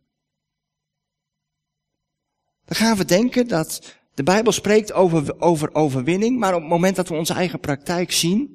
Dan 2.66 2.76
gaan 2.76 2.98
we 2.98 3.06
denken 3.06 3.48
dat 3.48 3.96
de 4.14 4.24
Bijbel 4.24 4.52
spreekt 4.52 4.92
over, 4.92 5.42
over 5.42 5.74
overwinning, 5.74 6.40
maar 6.40 6.54
op 6.54 6.62
het 6.62 6.70
moment 6.70 6.96
dat 6.96 7.08
we 7.08 7.16
onze 7.16 7.34
eigen 7.34 7.60
praktijk 7.60 8.12
zien, 8.12 8.55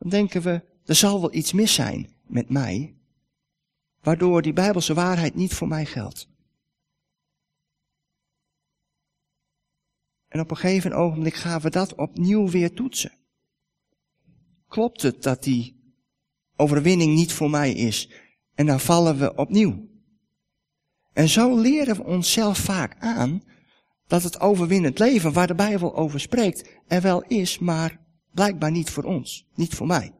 dan 0.00 0.10
denken 0.10 0.42
we, 0.42 0.62
er 0.84 0.94
zal 0.94 1.20
wel 1.20 1.34
iets 1.34 1.52
mis 1.52 1.74
zijn 1.74 2.10
met 2.26 2.50
mij, 2.50 2.96
waardoor 4.02 4.42
die 4.42 4.52
Bijbelse 4.52 4.94
waarheid 4.94 5.34
niet 5.34 5.54
voor 5.54 5.68
mij 5.68 5.86
geldt. 5.86 6.28
En 10.28 10.40
op 10.40 10.50
een 10.50 10.56
gegeven 10.56 10.92
ogenblik 10.92 11.34
gaan 11.34 11.60
we 11.60 11.70
dat 11.70 11.94
opnieuw 11.94 12.48
weer 12.48 12.74
toetsen. 12.74 13.12
Klopt 14.68 15.02
het 15.02 15.22
dat 15.22 15.42
die 15.42 15.94
overwinning 16.56 17.14
niet 17.14 17.32
voor 17.32 17.50
mij 17.50 17.72
is? 17.72 18.10
En 18.54 18.66
dan 18.66 18.80
vallen 18.80 19.18
we 19.18 19.34
opnieuw. 19.34 19.88
En 21.12 21.28
zo 21.28 21.60
leren 21.60 21.96
we 21.96 22.04
onszelf 22.04 22.58
vaak 22.58 22.96
aan 22.98 23.42
dat 24.06 24.22
het 24.22 24.40
overwinnend 24.40 24.98
leven 24.98 25.32
waar 25.32 25.46
de 25.46 25.54
Bijbel 25.54 25.96
over 25.96 26.20
spreekt 26.20 26.68
er 26.86 27.02
wel 27.02 27.22
is, 27.22 27.58
maar 27.58 28.00
blijkbaar 28.30 28.70
niet 28.70 28.90
voor 28.90 29.04
ons, 29.04 29.46
niet 29.54 29.74
voor 29.74 29.86
mij. 29.86 30.14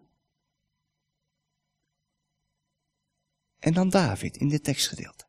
En 3.58 3.72
dan 3.72 3.88
David 3.88 4.36
in 4.36 4.48
dit 4.48 4.64
tekstgedeelte. 4.64 5.28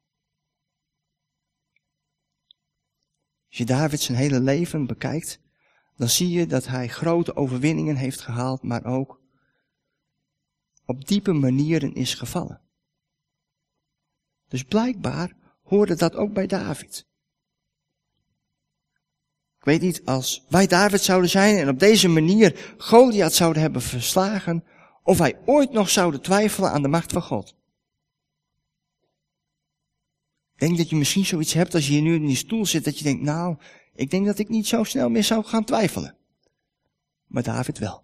Als 3.48 3.58
je 3.58 3.66
David 3.66 4.02
zijn 4.02 4.18
hele 4.18 4.40
leven 4.40 4.86
bekijkt, 4.86 5.40
dan 5.96 6.10
zie 6.10 6.30
je 6.30 6.48
dat 6.48 6.68
hij 6.68 6.88
grote 6.88 7.36
overwinningen 7.36 7.96
heeft 7.96 8.22
gehaald, 8.22 8.64
maar 8.64 8.86
ook 8.86 9.22
op 10.86 11.08
diepe 11.08 11.34
manieren 11.34 11.94
is 11.94 12.14
gevallen. 12.14 12.62
Dus 14.48 14.64
blijkbaar 14.64 15.36
hoorde 15.62 15.96
dat 15.96 16.16
ook 16.16 16.34
bij 16.34 16.48
David. 16.48 17.08
Ik 19.62 19.68
weet 19.68 19.82
niet, 19.82 20.06
als 20.06 20.46
wij 20.50 20.68
David 20.68 21.02
zouden 21.02 21.30
zijn 21.30 21.58
en 21.58 21.70
op 21.70 21.80
deze 21.80 22.08
manier 22.08 22.76
Goliath 22.78 23.34
zouden 23.34 23.62
hebben 23.62 23.82
verslagen, 23.82 24.64
of 25.04 25.18
wij 25.18 25.40
ooit 25.46 25.72
nog 25.72 25.90
zouden 25.90 26.22
twijfelen 26.22 26.72
aan 26.72 26.82
de 26.82 26.88
macht 26.88 27.12
van 27.12 27.22
God. 27.22 27.56
Ik 30.54 30.60
denk 30.60 30.78
dat 30.78 30.90
je 30.90 30.96
misschien 30.96 31.26
zoiets 31.26 31.54
hebt 31.54 31.74
als 31.74 31.88
je 31.88 31.92
hier 31.92 32.02
nu 32.02 32.16
in 32.16 32.26
die 32.26 32.36
stoel 32.36 32.66
zit, 32.66 32.84
dat 32.84 32.98
je 32.98 33.04
denkt, 33.04 33.22
nou, 33.24 33.58
ik 33.96 34.10
denk 34.10 34.26
dat 34.26 34.40
ik 34.40 34.50
niet 34.50 34.68
zo 34.68 34.84
snel 34.84 35.10
meer 35.10 35.24
zou 35.24 35.44
gaan 35.44 35.64
twijfelen. 35.64 36.16
Maar 37.28 37.44
David 37.44 37.78
wel. 37.78 38.04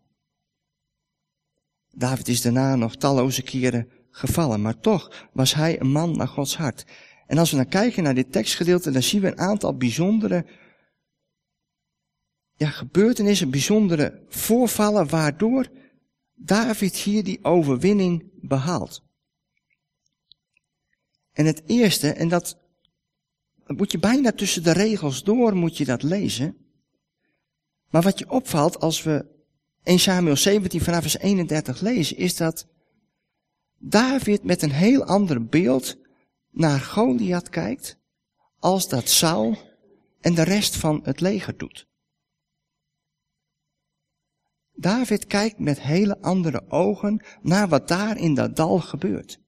David 1.90 2.28
is 2.28 2.42
daarna 2.42 2.76
nog 2.76 2.96
talloze 2.96 3.42
keren 3.42 3.90
gevallen, 4.10 4.62
maar 4.62 4.80
toch 4.80 5.28
was 5.34 5.54
hij 5.54 5.80
een 5.80 5.92
man 5.92 6.18
naar 6.18 6.28
Gods 6.28 6.58
hart. 6.58 6.86
En 7.28 7.38
als 7.38 7.52
we 7.52 7.58
dan 7.58 7.68
kijken 7.68 8.04
naar 8.04 8.16
dit 8.16 8.32
tekstgedeelte, 8.32 8.92
dan 8.92 9.04
zien 9.04 9.22
we 9.22 9.28
een 9.28 9.40
aantal 9.40 9.78
bijzondere 9.78 10.46
ja, 12.58 12.70
gebeurtenissen, 12.70 13.50
bijzondere 13.50 14.22
voorvallen, 14.28 15.10
waardoor 15.10 15.68
David 16.36 16.96
hier 16.96 17.24
die 17.24 17.44
overwinning 17.44 18.24
behaalt. 18.42 19.04
En 21.34 21.46
het 21.46 21.64
eerste, 21.66 22.12
en 22.12 22.28
dat, 22.28 22.58
moet 23.68 23.92
je 23.92 24.00
bijna 24.00 24.32
tussen 24.32 24.64
de 24.64 24.72
regels 24.72 25.24
door, 25.24 25.56
moet 25.56 25.78
je 25.78 25.86
dat 25.86 26.04
lezen. 26.04 26.58
Maar 27.90 28.02
wat 28.02 28.20
je 28.20 28.30
opvalt 28.30 28.80
als 28.80 29.04
we 29.04 29.26
1 29.84 30.00
Samuel 30.00 30.36
17 30.36 30.82
vanaf 30.82 31.02
vers 31.02 31.18
31 31.18 31.82
lezen, 31.82 32.18
is 32.18 32.36
dat 32.36 32.68
David 33.78 34.44
met 34.44 34.62
een 34.62 34.72
heel 34.72 35.04
ander 35.04 35.46
beeld 35.46 35.98
naar 36.52 36.80
Goliath 36.80 37.50
kijkt, 37.50 37.98
als 38.60 38.90
dat 38.90 39.10
Saul 39.10 39.58
en 40.22 40.36
de 40.36 40.44
rest 40.44 40.76
van 40.76 41.00
het 41.04 41.20
leger 41.20 41.58
doet. 41.58 41.88
David 44.80 45.26
kijkt 45.26 45.60
met 45.60 45.82
hele 45.82 46.22
andere 46.22 46.70
ogen 46.70 47.26
naar 47.42 47.68
wat 47.68 47.88
daar 47.88 48.18
in 48.18 48.34
dat 48.34 48.56
dal 48.56 48.80
gebeurt. 48.80 49.40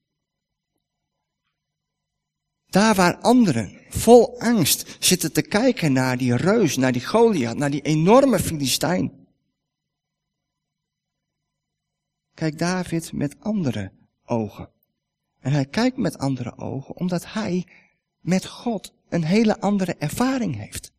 Daar 2.65 2.95
waar 2.95 3.17
anderen 3.17 3.81
vol 3.89 4.39
angst 4.39 4.97
zitten 4.99 5.33
te 5.33 5.41
kijken 5.41 5.93
naar 5.93 6.17
die 6.17 6.35
reus, 6.35 6.77
naar 6.77 6.91
die 6.91 7.05
Goliath, 7.05 7.57
naar 7.57 7.71
die 7.71 7.81
enorme 7.81 8.39
Filistijn. 8.39 9.27
Kijkt 12.33 12.59
David 12.59 13.13
met 13.13 13.39
andere 13.39 13.91
ogen. 14.25 14.71
En 15.39 15.51
hij 15.51 15.65
kijkt 15.65 15.97
met 15.97 16.17
andere 16.17 16.57
ogen 16.57 16.95
omdat 16.95 17.33
hij 17.33 17.67
met 18.19 18.45
God 18.45 18.93
een 19.09 19.23
hele 19.23 19.59
andere 19.59 19.95
ervaring 19.95 20.55
heeft. 20.55 20.91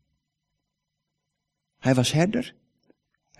Hij 1.77 1.93
was 1.93 2.11
herder 2.11 2.55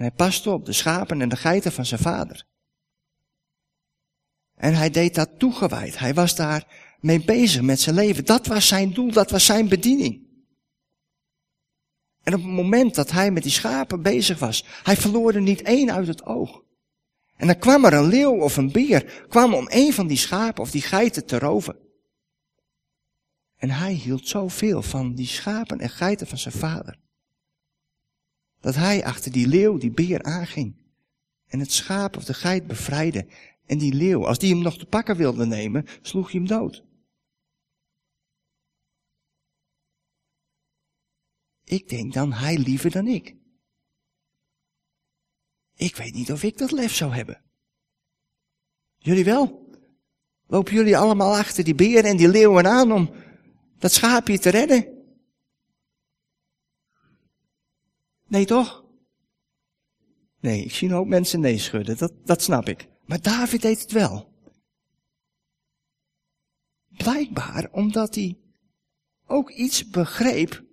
en 0.02 0.08
hij 0.08 0.16
paste 0.16 0.50
op 0.50 0.66
de 0.66 0.74
schapen 0.74 1.22
en 1.22 1.30
de 1.30 1.36
geiten 1.36 1.72
van 1.72 1.86
zijn 1.86 2.02
vader. 2.02 2.46
En 4.56 4.74
hij 4.74 4.90
deed 4.90 5.16
dat 5.16 5.40
toegewijd. 5.40 6.00
Hij 6.00 6.14
was 6.14 6.36
daar 6.36 6.68
mee 7.00 7.24
bezig 7.24 7.62
met 7.62 7.80
zijn 7.80 7.96
leven. 7.96 8.26
Dat 8.26 8.48
was 8.48 8.68
zijn 8.68 8.94
doel, 8.94 9.12
dat 9.12 9.32
was 9.32 9.46
zijn 9.46 9.70
bediening. 9.70 10.28
En 12.24 12.34
op 12.34 12.42
het 12.42 12.52
moment 12.52 12.96
dat 12.96 13.12
hij 13.12 13.32
met 13.32 13.44
die 13.44 13.52
schapen 13.52 14.02
bezig 14.02 14.40
was, 14.40 14.66
hij 14.84 14.98
verloor 14.98 15.34
er 15.34 15.42
niet 15.42 15.62
één 15.62 15.92
uit 15.92 16.08
het 16.08 16.26
oog. 16.26 16.62
En 17.36 17.48
dan 17.48 17.60
kwam 17.60 17.86
er 17.86 17.94
een 17.94 18.08
leeuw 18.08 18.40
of 18.40 18.58
een 18.58 18.72
beer, 18.72 19.26
kwam 19.30 19.54
om 19.54 19.68
een 19.70 19.94
van 19.94 20.08
die 20.08 20.18
schapen 20.18 20.64
of 20.64 20.72
die 20.72 20.82
geiten 20.82 21.26
te 21.26 21.40
roven. 21.40 21.76
En 23.58 23.70
hij 23.70 23.94
hield 23.94 24.28
zoveel 24.28 24.82
van 24.82 25.16
die 25.16 25.28
schapen 25.28 25.80
en 25.80 25.90
geiten 25.90 26.28
van 26.28 26.38
zijn 26.38 26.54
vader. 26.54 27.00
Dat 28.62 28.76
hij 28.76 29.06
achter 29.06 29.32
die 29.32 29.48
leeuw, 29.48 29.78
die 29.78 29.92
beer 29.92 30.24
aanging. 30.24 30.76
En 31.48 31.60
het 31.60 31.72
schaap 31.72 32.18
of 32.18 32.24
de 32.24 32.34
geit 32.34 32.68
bevrijdde 32.68 33.28
En 33.66 33.78
die 33.78 33.94
leeuw, 33.94 34.28
als 34.28 34.40
die 34.40 34.54
hem 34.54 34.64
nog 34.64 34.78
te 34.78 34.86
pakken 34.86 35.18
wilde 35.18 35.46
nemen, 35.46 35.86
sloeg 36.02 36.32
hij 36.32 36.40
hem 36.40 36.50
dood. 36.50 36.84
Ik 41.64 41.90
denk 41.90 42.14
dan 42.14 42.34
hij 42.34 42.58
liever 42.58 42.92
dan 42.92 43.08
ik. 43.08 43.36
Ik 45.76 45.96
weet 45.96 46.14
niet 46.14 46.32
of 46.32 46.44
ik 46.44 46.58
dat 46.58 46.72
lef 46.72 46.94
zou 46.94 47.14
hebben. 47.14 47.42
Jullie 48.98 49.24
wel? 49.24 49.70
Lopen 50.48 50.74
jullie 50.74 50.98
allemaal 50.98 51.38
achter 51.38 51.64
die 51.64 51.76
beren 51.76 52.10
en 52.10 52.18
die 52.18 52.30
leeuwen 52.30 52.68
aan 52.68 52.92
om 52.92 53.14
dat 53.78 53.92
schaapje 53.92 54.40
te 54.40 54.50
redden? 54.50 55.01
Nee 58.32 58.46
toch? 58.46 58.86
Nee, 60.40 60.64
ik 60.64 60.74
zie 60.74 60.88
een 60.88 60.94
hoop 60.94 61.08
mensen 61.08 61.40
nee 61.40 61.58
schudden, 61.58 61.98
dat, 61.98 62.14
dat 62.26 62.42
snap 62.42 62.68
ik. 62.68 62.88
Maar 63.06 63.22
David 63.22 63.62
deed 63.62 63.82
het 63.82 63.92
wel. 63.92 64.34
Blijkbaar 66.88 67.70
omdat 67.72 68.16
hij 68.16 68.38
ook 69.26 69.50
iets 69.50 69.90
begreep 69.90 70.64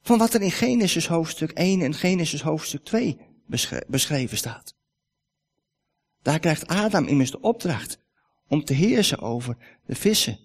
van 0.00 0.18
wat 0.18 0.34
er 0.34 0.42
in 0.42 0.50
Genesis 0.50 1.06
hoofdstuk 1.06 1.50
1 1.50 1.80
en 1.80 1.94
Genesis 1.94 2.42
hoofdstuk 2.42 2.84
2 2.84 3.18
beschreven 3.86 4.36
staat. 4.36 4.74
Daar 6.22 6.38
krijgt 6.38 6.66
Adam 6.66 7.06
immers 7.06 7.30
de 7.30 7.40
opdracht 7.40 7.98
om 8.48 8.64
te 8.64 8.74
heersen 8.74 9.18
over 9.18 9.78
de 9.86 9.94
vissen, 9.94 10.38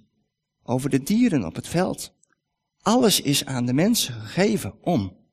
over 0.63 0.89
de 0.89 1.03
dieren 1.03 1.45
op 1.45 1.55
het 1.55 1.67
veld. 1.67 2.13
Alles 2.81 3.21
is 3.21 3.45
aan 3.45 3.65
de 3.65 3.73
mensen 3.73 4.13
gegeven 4.13 4.83
om 4.83 5.23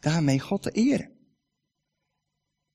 daarmee 0.00 0.40
God 0.40 0.62
te 0.62 0.70
eren. 0.70 1.10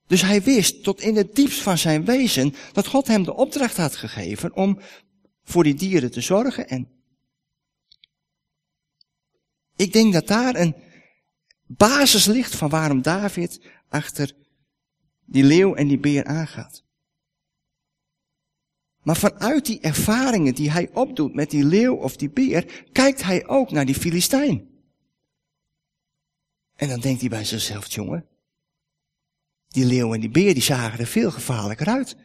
Dus 0.08 0.22
hij 0.22 0.42
wist 0.42 0.84
tot 0.84 1.02
in 1.02 1.16
het 1.16 1.36
diepst 1.36 1.62
van 1.62 1.78
zijn 1.78 2.06
wezen 2.06 2.54
dat 2.72 2.88
God 2.88 3.08
hem 3.08 3.24
de 3.24 3.36
opdracht 3.36 3.78
had 3.78 3.96
gegeven 3.96 4.56
om 4.56 4.80
voor 5.44 5.64
die 5.64 5.76
dieren 5.76 6.12
te 6.12 6.22
zorgen. 6.22 6.68
En 6.68 6.88
ik 9.76 9.94
denk 9.94 10.14
dat 10.14 10.28
daar 10.28 10.56
een 10.56 10.76
basis 11.68 12.26
ligt 12.26 12.56
van 12.56 12.70
waarom 12.70 13.02
David 13.02 13.62
achter 13.90 14.34
die 15.26 15.44
leeuw 15.44 15.76
en 15.76 15.88
die 15.88 16.00
beer 16.00 16.26
aangaat. 16.26 16.84
Maar 19.04 19.18
vanuit 19.18 19.66
die 19.66 19.80
ervaringen 19.80 20.56
die 20.56 20.72
hij 20.72 20.90
opdoet 20.94 21.34
met 21.34 21.50
die 21.50 21.66
leeuw 21.66 21.96
of 21.96 22.16
die 22.16 22.30
beer, 22.30 22.84
kijkt 22.92 23.24
hij 23.24 23.48
ook 23.48 23.72
naar 23.72 23.86
die 23.86 23.96
Filistijn. 23.96 24.75
En 26.76 26.88
dan 26.88 27.00
denkt 27.00 27.20
hij 27.20 27.30
bij 27.30 27.46
zichzelf, 27.46 27.94
jongen, 27.94 28.28
die 29.68 29.86
leeuw 29.86 30.14
en 30.14 30.20
die 30.20 30.30
beer 30.30 30.54
die 30.54 30.64
zagen 30.64 31.00
er 31.00 31.08
veel 31.08 31.32
gevaarlijker 31.32 31.88
uit 31.88 32.16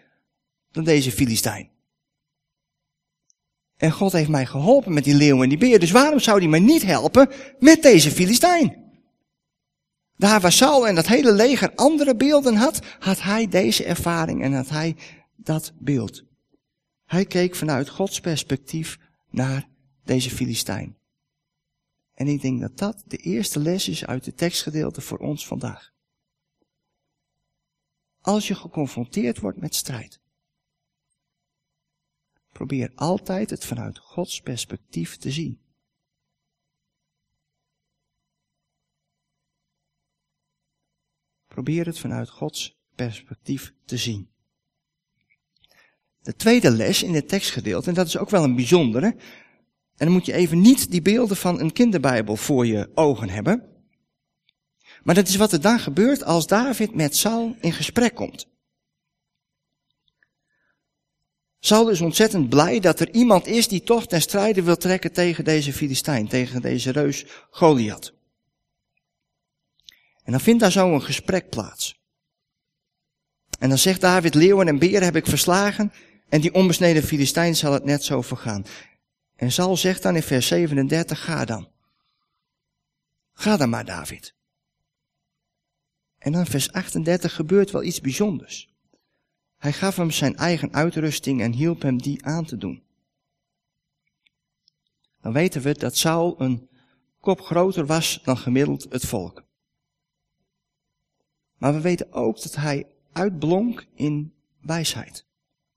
dan 0.71 0.85
deze 0.85 1.13
Filistijn. 1.13 1.71
En 3.77 3.93
God 3.93 4.13
heeft 4.13 4.29
mij 4.29 4.47
geholpen 4.47 4.93
met 4.93 5.05
die 5.05 5.15
leeuw 5.15 5.43
en 5.43 5.49
die 5.49 5.59
beer, 5.59 5.81
dus 5.81 5.91
waarom 5.91 6.19
zou 6.19 6.39
hij 6.39 6.49
mij 6.49 6.61
niet 6.61 6.83
helpen 6.83 7.31
met 7.59 7.83
deze 7.83 8.11
Filistijn? 8.11 8.81
Daar 10.17 10.41
waar 10.41 10.53
Saul 10.53 10.89
en 10.89 10.95
dat 10.95 11.07
hele 11.07 11.33
leger 11.33 11.75
andere 11.75 12.17
beelden 12.17 12.55
had, 12.55 12.81
had 12.99 13.23
hij 13.23 13.49
deze 13.49 13.85
ervaring 13.85 14.43
en 14.43 14.53
had 14.53 14.69
hij 14.69 14.97
dat 15.37 15.73
beeld. 15.79 16.25
Hij 17.05 17.25
keek 17.25 17.55
vanuit 17.55 17.89
Gods 17.89 18.21
perspectief 18.21 18.99
naar 19.31 19.69
deze 20.05 20.31
Filistijn. 20.31 21.00
En 22.21 22.29
ik 22.29 22.41
denk 22.41 22.61
dat 22.61 22.79
dat 22.79 23.03
de 23.07 23.17
eerste 23.17 23.59
les 23.59 23.89
is 23.89 24.07
uit 24.07 24.25
de 24.25 24.35
tekstgedeelte 24.35 25.01
voor 25.01 25.19
ons 25.19 25.47
vandaag. 25.47 25.93
Als 28.21 28.49
je 28.49 28.55
geconfronteerd 28.55 29.39
wordt 29.39 29.61
met 29.61 29.75
strijd, 29.75 30.21
probeer 32.53 32.93
altijd 32.95 33.51
het 33.51 33.65
vanuit 33.65 33.99
Gods 33.99 34.41
perspectief 34.41 35.17
te 35.17 35.31
zien. 35.31 35.61
Probeer 41.47 41.87
het 41.87 41.99
vanuit 41.99 42.29
Gods 42.29 42.79
perspectief 42.95 43.75
te 43.85 43.97
zien. 43.97 44.31
De 46.19 46.35
tweede 46.35 46.71
les 46.71 47.03
in 47.03 47.15
het 47.15 47.29
tekstgedeelte, 47.29 47.89
en 47.89 47.95
dat 47.95 48.07
is 48.07 48.19
ook 48.19 48.31
wel 48.31 48.45
een 48.45 48.57
bijzondere, 48.57 49.17
en 50.01 50.07
dan 50.07 50.15
moet 50.15 50.27
je 50.27 50.33
even 50.33 50.61
niet 50.61 50.91
die 50.91 51.03
beelden 51.03 51.37
van 51.37 51.61
een 51.61 51.73
kinderbijbel 51.73 52.37
voor 52.37 52.67
je 52.67 52.91
ogen 52.95 53.29
hebben. 53.29 53.65
Maar 55.03 55.15
dat 55.15 55.29
is 55.29 55.37
wat 55.37 55.53
er 55.53 55.61
dan 55.61 55.79
gebeurt 55.81 56.25
als 56.25 56.47
David 56.47 56.95
met 56.95 57.17
Saul 57.17 57.57
in 57.61 57.73
gesprek 57.73 58.15
komt. 58.15 58.47
Saul 61.59 61.89
is 61.89 62.01
ontzettend 62.01 62.49
blij 62.49 62.81
dat 62.81 63.01
er 63.01 63.15
iemand 63.15 63.47
is 63.47 63.69
die 63.69 63.83
toch 63.83 64.07
ten 64.07 64.21
strijde 64.21 64.63
wil 64.63 64.77
trekken 64.77 65.13
tegen 65.13 65.45
deze 65.45 65.73
Filistijn, 65.73 66.29
tegen 66.29 66.63
deze 66.63 66.91
reus 66.91 67.27
Goliath. 67.51 68.13
En 70.23 70.33
dan 70.33 70.41
vindt 70.41 70.61
daar 70.61 70.73
zo 70.73 70.95
een 70.95 71.03
gesprek 71.03 71.49
plaats. 71.49 72.01
En 73.59 73.69
dan 73.69 73.79
zegt 73.79 74.01
David, 74.01 74.35
leeuwen 74.35 74.69
en 74.69 74.79
beren 74.79 75.03
heb 75.03 75.17
ik 75.17 75.27
verslagen 75.27 75.93
en 76.29 76.41
die 76.41 76.55
onbesneden 76.55 77.03
Filistijn 77.03 77.57
zal 77.57 77.73
het 77.73 77.85
net 77.85 78.05
zo 78.05 78.23
vergaan. 78.23 78.65
En 79.41 79.53
Saul 79.53 79.77
zegt 79.77 80.03
dan 80.03 80.17
in 80.17 80.23
vers 80.23 80.47
37, 80.47 81.25
ga 81.25 81.45
dan. 81.45 81.69
Ga 83.33 83.57
dan 83.57 83.69
maar, 83.69 83.85
David. 83.85 84.35
En 86.19 86.33
dan 86.33 86.47
vers 86.47 86.73
38 86.73 87.35
gebeurt 87.35 87.71
wel 87.71 87.83
iets 87.83 88.01
bijzonders. 88.01 88.75
Hij 89.57 89.73
gaf 89.73 89.97
hem 89.97 90.11
zijn 90.11 90.37
eigen 90.37 90.73
uitrusting 90.73 91.41
en 91.41 91.53
hielp 91.53 91.83
hem 91.83 91.99
die 91.99 92.25
aan 92.25 92.45
te 92.45 92.57
doen. 92.57 92.83
Dan 95.21 95.33
weten 95.33 95.63
we 95.63 95.79
dat 95.79 95.97
Saul 95.97 96.41
een 96.41 96.69
kop 97.21 97.41
groter 97.41 97.87
was 97.87 98.21
dan 98.23 98.37
gemiddeld 98.37 98.87
het 98.91 99.07
volk. 99.07 99.45
Maar 101.57 101.75
we 101.75 101.81
weten 101.81 102.13
ook 102.13 102.43
dat 102.43 102.55
hij 102.55 102.87
uitblonk 103.13 103.87
in 103.95 104.35
wijsheid. 104.61 105.27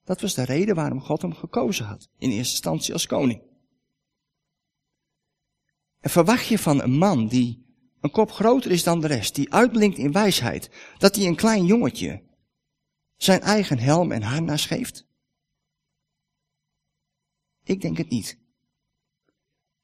Dat 0.03 0.21
was 0.21 0.33
de 0.33 0.43
reden 0.43 0.75
waarom 0.75 1.01
God 1.01 1.21
hem 1.21 1.33
gekozen 1.33 1.85
had, 1.85 2.09
in 2.17 2.29
eerste 2.29 2.51
instantie 2.51 2.93
als 2.93 3.05
koning. 3.05 3.51
En 6.03 6.09
verwacht 6.09 6.47
je 6.47 6.59
van 6.59 6.81
een 6.81 6.97
man 6.97 7.27
die 7.27 7.65
een 8.01 8.11
kop 8.11 8.31
groter 8.31 8.71
is 8.71 8.83
dan 8.83 9.01
de 9.01 9.07
rest, 9.07 9.35
die 9.35 9.53
uitblinkt 9.53 9.97
in 9.97 10.11
wijsheid, 10.11 10.69
dat 10.97 11.15
hij 11.15 11.25
een 11.25 11.35
klein 11.35 11.65
jongetje 11.65 12.23
zijn 13.17 13.41
eigen 13.41 13.79
helm 13.79 14.11
en 14.11 14.21
harnas 14.21 14.65
geeft? 14.65 15.05
Ik 17.63 17.81
denk 17.81 17.97
het 17.97 18.09
niet. 18.09 18.37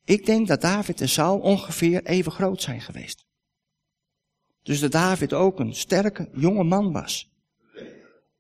Ik 0.04 0.26
denk 0.26 0.48
dat 0.48 0.62
David 0.62 1.02
en 1.02 1.10
Saul 1.10 1.40
ongeveer 1.40 2.06
even 2.06 2.32
groot 2.32 2.62
zijn 2.62 2.82
geweest. 2.82 3.26
Dus 4.64 4.80
dat 4.80 4.92
David 4.92 5.34
ook 5.34 5.60
een 5.60 5.76
sterke 5.76 6.30
jonge 6.34 6.64
man 6.64 6.92
was. 6.92 7.32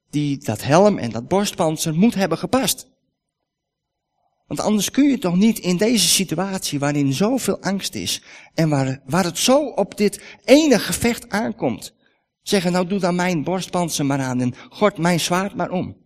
Die 0.09 0.37
dat 0.37 0.63
helm 0.63 0.97
en 0.97 1.11
dat 1.11 1.27
borstpanzer 1.27 1.95
moet 1.95 2.15
hebben 2.15 2.37
gepast. 2.37 2.87
Want 4.49 4.61
anders 4.61 4.91
kun 4.91 5.09
je 5.09 5.17
toch 5.17 5.35
niet 5.35 5.59
in 5.59 5.77
deze 5.77 6.07
situatie 6.07 6.79
waarin 6.79 7.13
zoveel 7.13 7.61
angst 7.61 7.95
is 7.95 8.23
en 8.53 8.69
waar, 8.69 9.01
waar 9.05 9.23
het 9.23 9.37
zo 9.37 9.65
op 9.65 9.97
dit 9.97 10.21
ene 10.43 10.79
gevecht 10.79 11.29
aankomt, 11.29 11.93
zeggen 12.41 12.71
nou 12.71 12.87
doe 12.87 12.99
dan 12.99 13.15
mijn 13.15 13.43
borstpanzer 13.43 14.05
maar 14.05 14.19
aan 14.19 14.41
en 14.41 14.53
gort 14.69 14.97
mijn 14.97 15.19
zwaard 15.19 15.55
maar 15.55 15.69
om. 15.69 15.97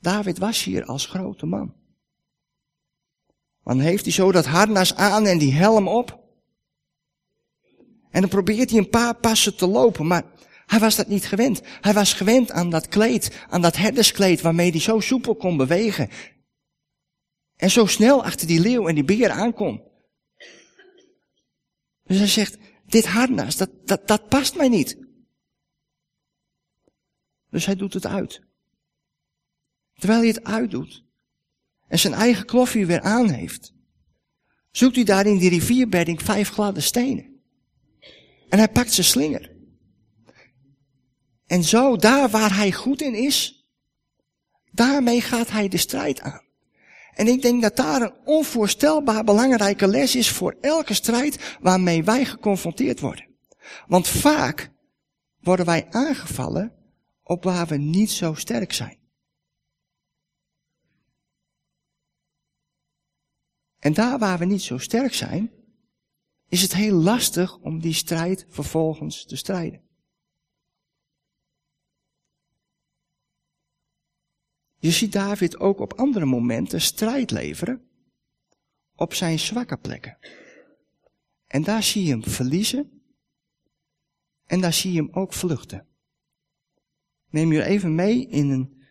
David 0.00 0.38
was 0.38 0.64
hier 0.64 0.84
als 0.84 1.06
grote 1.06 1.46
man. 1.46 1.74
Dan 3.64 3.80
heeft 3.80 4.04
hij 4.04 4.12
zo 4.12 4.32
dat 4.32 4.46
harnas 4.46 4.94
aan 4.94 5.26
en 5.26 5.38
die 5.38 5.52
helm 5.52 5.88
op. 5.88 6.20
En 8.10 8.20
dan 8.20 8.30
probeert 8.30 8.70
hij 8.70 8.78
een 8.78 8.90
paar 8.90 9.14
passen 9.14 9.56
te 9.56 9.66
lopen, 9.66 10.06
maar 10.06 10.24
hij 10.66 10.78
was 10.78 10.96
dat 10.96 11.08
niet 11.08 11.26
gewend. 11.26 11.60
Hij 11.80 11.92
was 11.92 12.12
gewend 12.12 12.50
aan 12.50 12.70
dat 12.70 12.88
kleed, 12.88 13.44
aan 13.48 13.62
dat 13.62 13.76
herderskleed 13.76 14.40
waarmee 14.40 14.70
hij 14.70 14.80
zo 14.80 15.00
soepel 15.00 15.34
kon 15.34 15.56
bewegen. 15.56 16.08
En 17.56 17.70
zo 17.70 17.86
snel 17.86 18.24
achter 18.24 18.46
die 18.46 18.60
leeuw 18.60 18.88
en 18.88 18.94
die 18.94 19.04
beer 19.04 19.30
aankom. 19.30 19.82
Dus 22.04 22.18
hij 22.18 22.26
zegt, 22.26 22.58
dit 22.86 23.06
harnas, 23.06 23.56
dat, 23.56 23.70
dat, 23.84 24.08
dat 24.08 24.28
past 24.28 24.56
mij 24.56 24.68
niet. 24.68 24.98
Dus 27.50 27.66
hij 27.66 27.76
doet 27.76 27.94
het 27.94 28.06
uit. 28.06 28.40
Terwijl 29.94 30.18
hij 30.18 30.28
het 30.28 30.44
uitdoet 30.44 31.04
en 31.88 31.98
zijn 31.98 32.12
eigen 32.12 32.46
kloffie 32.46 32.86
weer 32.86 33.00
aan 33.00 33.30
heeft, 33.30 33.72
zoekt 34.70 34.94
hij 34.94 35.04
daar 35.04 35.26
in 35.26 35.38
die 35.38 35.50
rivierbedding 35.50 36.22
vijf 36.22 36.48
gladde 36.48 36.80
stenen. 36.80 37.40
En 38.48 38.58
hij 38.58 38.68
pakt 38.68 38.92
zijn 38.92 39.06
slinger. 39.06 39.54
En 41.46 41.64
zo, 41.64 41.96
daar 41.96 42.28
waar 42.30 42.56
hij 42.56 42.72
goed 42.72 43.02
in 43.02 43.14
is, 43.14 43.66
daarmee 44.70 45.20
gaat 45.20 45.50
hij 45.50 45.68
de 45.68 45.76
strijd 45.76 46.20
aan. 46.20 46.45
En 47.16 47.26
ik 47.26 47.42
denk 47.42 47.62
dat 47.62 47.76
daar 47.76 48.02
een 48.02 48.14
onvoorstelbaar 48.24 49.24
belangrijke 49.24 49.86
les 49.86 50.16
is 50.16 50.30
voor 50.30 50.56
elke 50.60 50.94
strijd 50.94 51.56
waarmee 51.60 52.04
wij 52.04 52.24
geconfronteerd 52.24 53.00
worden. 53.00 53.26
Want 53.86 54.08
vaak 54.08 54.70
worden 55.40 55.66
wij 55.66 55.86
aangevallen 55.90 56.72
op 57.22 57.44
waar 57.44 57.66
we 57.66 57.76
niet 57.76 58.10
zo 58.10 58.34
sterk 58.34 58.72
zijn. 58.72 58.98
En 63.78 63.94
daar 63.94 64.18
waar 64.18 64.38
we 64.38 64.44
niet 64.44 64.62
zo 64.62 64.78
sterk 64.78 65.14
zijn, 65.14 65.50
is 66.48 66.62
het 66.62 66.74
heel 66.74 66.96
lastig 66.96 67.58
om 67.58 67.80
die 67.80 67.94
strijd 67.94 68.46
vervolgens 68.48 69.24
te 69.24 69.36
strijden. 69.36 69.85
Je 74.86 74.92
ziet 74.92 75.12
David 75.12 75.58
ook 75.58 75.80
op 75.80 75.92
andere 75.92 76.24
momenten 76.24 76.80
strijd 76.80 77.30
leveren 77.30 77.88
op 78.94 79.14
zijn 79.14 79.38
zwakke 79.38 79.76
plekken. 79.76 80.18
En 81.46 81.62
daar 81.62 81.82
zie 81.82 82.04
je 82.04 82.10
hem 82.10 82.24
verliezen 82.24 83.02
en 84.44 84.60
daar 84.60 84.72
zie 84.72 84.92
je 84.92 84.98
hem 84.98 85.12
ook 85.12 85.32
vluchten. 85.32 85.86
Neem 87.30 87.52
je 87.52 87.64
even 87.64 87.94
mee 87.94 88.28
in 88.28 88.50
een 88.50 88.82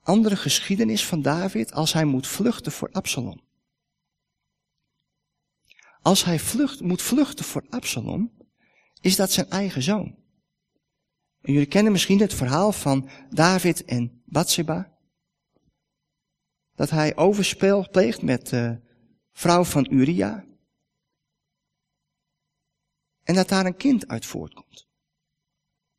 andere 0.00 0.36
geschiedenis 0.36 1.06
van 1.06 1.22
David 1.22 1.72
als 1.72 1.92
hij 1.92 2.04
moet 2.04 2.26
vluchten 2.26 2.72
voor 2.72 2.90
Absalom. 2.90 3.42
Als 6.02 6.24
hij 6.24 6.38
vlucht, 6.38 6.80
moet 6.80 7.02
vluchten 7.02 7.44
voor 7.44 7.66
Absalom, 7.68 8.32
is 9.00 9.16
dat 9.16 9.32
zijn 9.32 9.50
eigen 9.50 9.82
zoon. 9.82 10.18
Jullie 11.40 11.66
kennen 11.66 11.92
misschien 11.92 12.20
het 12.20 12.34
verhaal 12.34 12.72
van 12.72 13.08
David 13.30 13.84
en 13.84 14.22
Bathsheba. 14.24 14.93
Dat 16.74 16.90
hij 16.90 17.16
overspel 17.16 17.90
pleegt 17.90 18.22
met 18.22 18.48
de 18.48 18.80
vrouw 19.32 19.64
van 19.64 19.92
Uria. 19.92 20.44
En 23.22 23.34
dat 23.34 23.48
daar 23.48 23.66
een 23.66 23.76
kind 23.76 24.08
uit 24.08 24.26
voortkomt. 24.26 24.88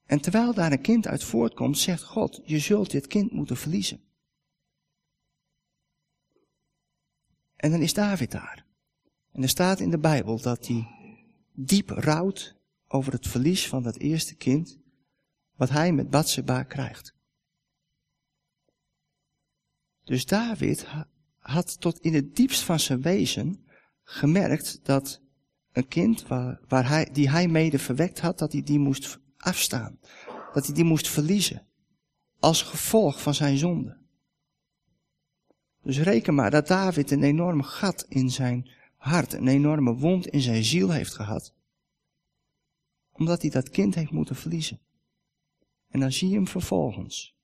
En 0.05 0.21
terwijl 0.21 0.53
daar 0.53 0.71
een 0.71 0.81
kind 0.81 1.07
uit 1.07 1.23
voortkomt, 1.23 1.77
zegt 1.77 2.03
God, 2.03 2.41
je 2.43 2.59
zult 2.59 2.91
dit 2.91 3.07
kind 3.07 3.31
moeten 3.31 3.57
verliezen. 3.57 4.03
En 7.55 7.71
dan 7.71 7.81
is 7.81 7.93
David 7.93 8.31
daar. 8.31 8.65
En 9.31 9.41
er 9.41 9.49
staat 9.49 9.79
in 9.79 9.89
de 9.89 9.99
Bijbel 9.99 10.41
dat 10.41 10.67
hij 10.67 10.87
diep 11.53 11.89
rouwt 11.89 12.55
over 12.87 13.13
het 13.13 13.27
verlies 13.27 13.67
van 13.67 13.83
dat 13.83 13.97
eerste 13.97 14.35
kind, 14.35 14.79
wat 15.55 15.69
hij 15.69 15.91
met 15.91 16.09
Bathsheba 16.09 16.63
krijgt. 16.63 17.14
Dus 20.05 20.25
David 20.25 20.87
had 21.39 21.79
tot 21.81 21.99
in 21.99 22.13
het 22.13 22.35
diepst 22.35 22.61
van 22.61 22.79
zijn 22.79 23.01
wezen 23.01 23.65
gemerkt 24.03 24.79
dat 24.83 25.21
een 25.71 25.87
kind 25.87 26.27
waar, 26.67 26.87
hij, 26.87 27.09
die 27.11 27.29
hij 27.29 27.47
mede 27.47 27.79
verwekt 27.79 28.19
had, 28.19 28.39
dat 28.39 28.51
hij 28.51 28.61
die 28.61 28.79
moest 28.79 29.19
afstaan. 29.37 29.99
Dat 30.53 30.65
hij 30.65 30.75
die 30.75 30.83
moest 30.83 31.07
verliezen. 31.07 31.67
Als 32.39 32.61
gevolg 32.61 33.21
van 33.21 33.33
zijn 33.33 33.57
zonde. 33.57 33.97
Dus 35.81 35.99
reken 35.99 36.35
maar 36.35 36.51
dat 36.51 36.67
David 36.67 37.11
een 37.11 37.23
enorm 37.23 37.63
gat 37.63 38.05
in 38.09 38.29
zijn 38.29 38.69
hart, 38.95 39.33
een 39.33 39.47
enorme 39.47 39.95
wond 39.95 40.27
in 40.27 40.41
zijn 40.41 40.63
ziel 40.63 40.91
heeft 40.91 41.13
gehad. 41.13 41.53
Omdat 43.11 43.41
hij 43.41 43.51
dat 43.51 43.69
kind 43.69 43.95
heeft 43.95 44.11
moeten 44.11 44.35
verliezen. 44.35 44.79
En 45.87 45.99
dan 45.99 46.11
zie 46.11 46.29
je 46.29 46.35
hem 46.35 46.47
vervolgens. 46.47 47.34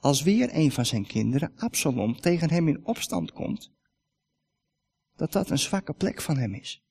Als 0.00 0.22
weer 0.22 0.48
een 0.52 0.72
van 0.72 0.86
zijn 0.86 1.06
kinderen, 1.06 1.52
Absalom, 1.56 2.20
tegen 2.20 2.50
hem 2.50 2.68
in 2.68 2.86
opstand 2.86 3.32
komt. 3.32 3.72
Dat 5.16 5.32
dat 5.32 5.50
een 5.50 5.58
zwakke 5.58 5.92
plek 5.92 6.22
van 6.22 6.36
hem 6.36 6.54
is. 6.54 6.84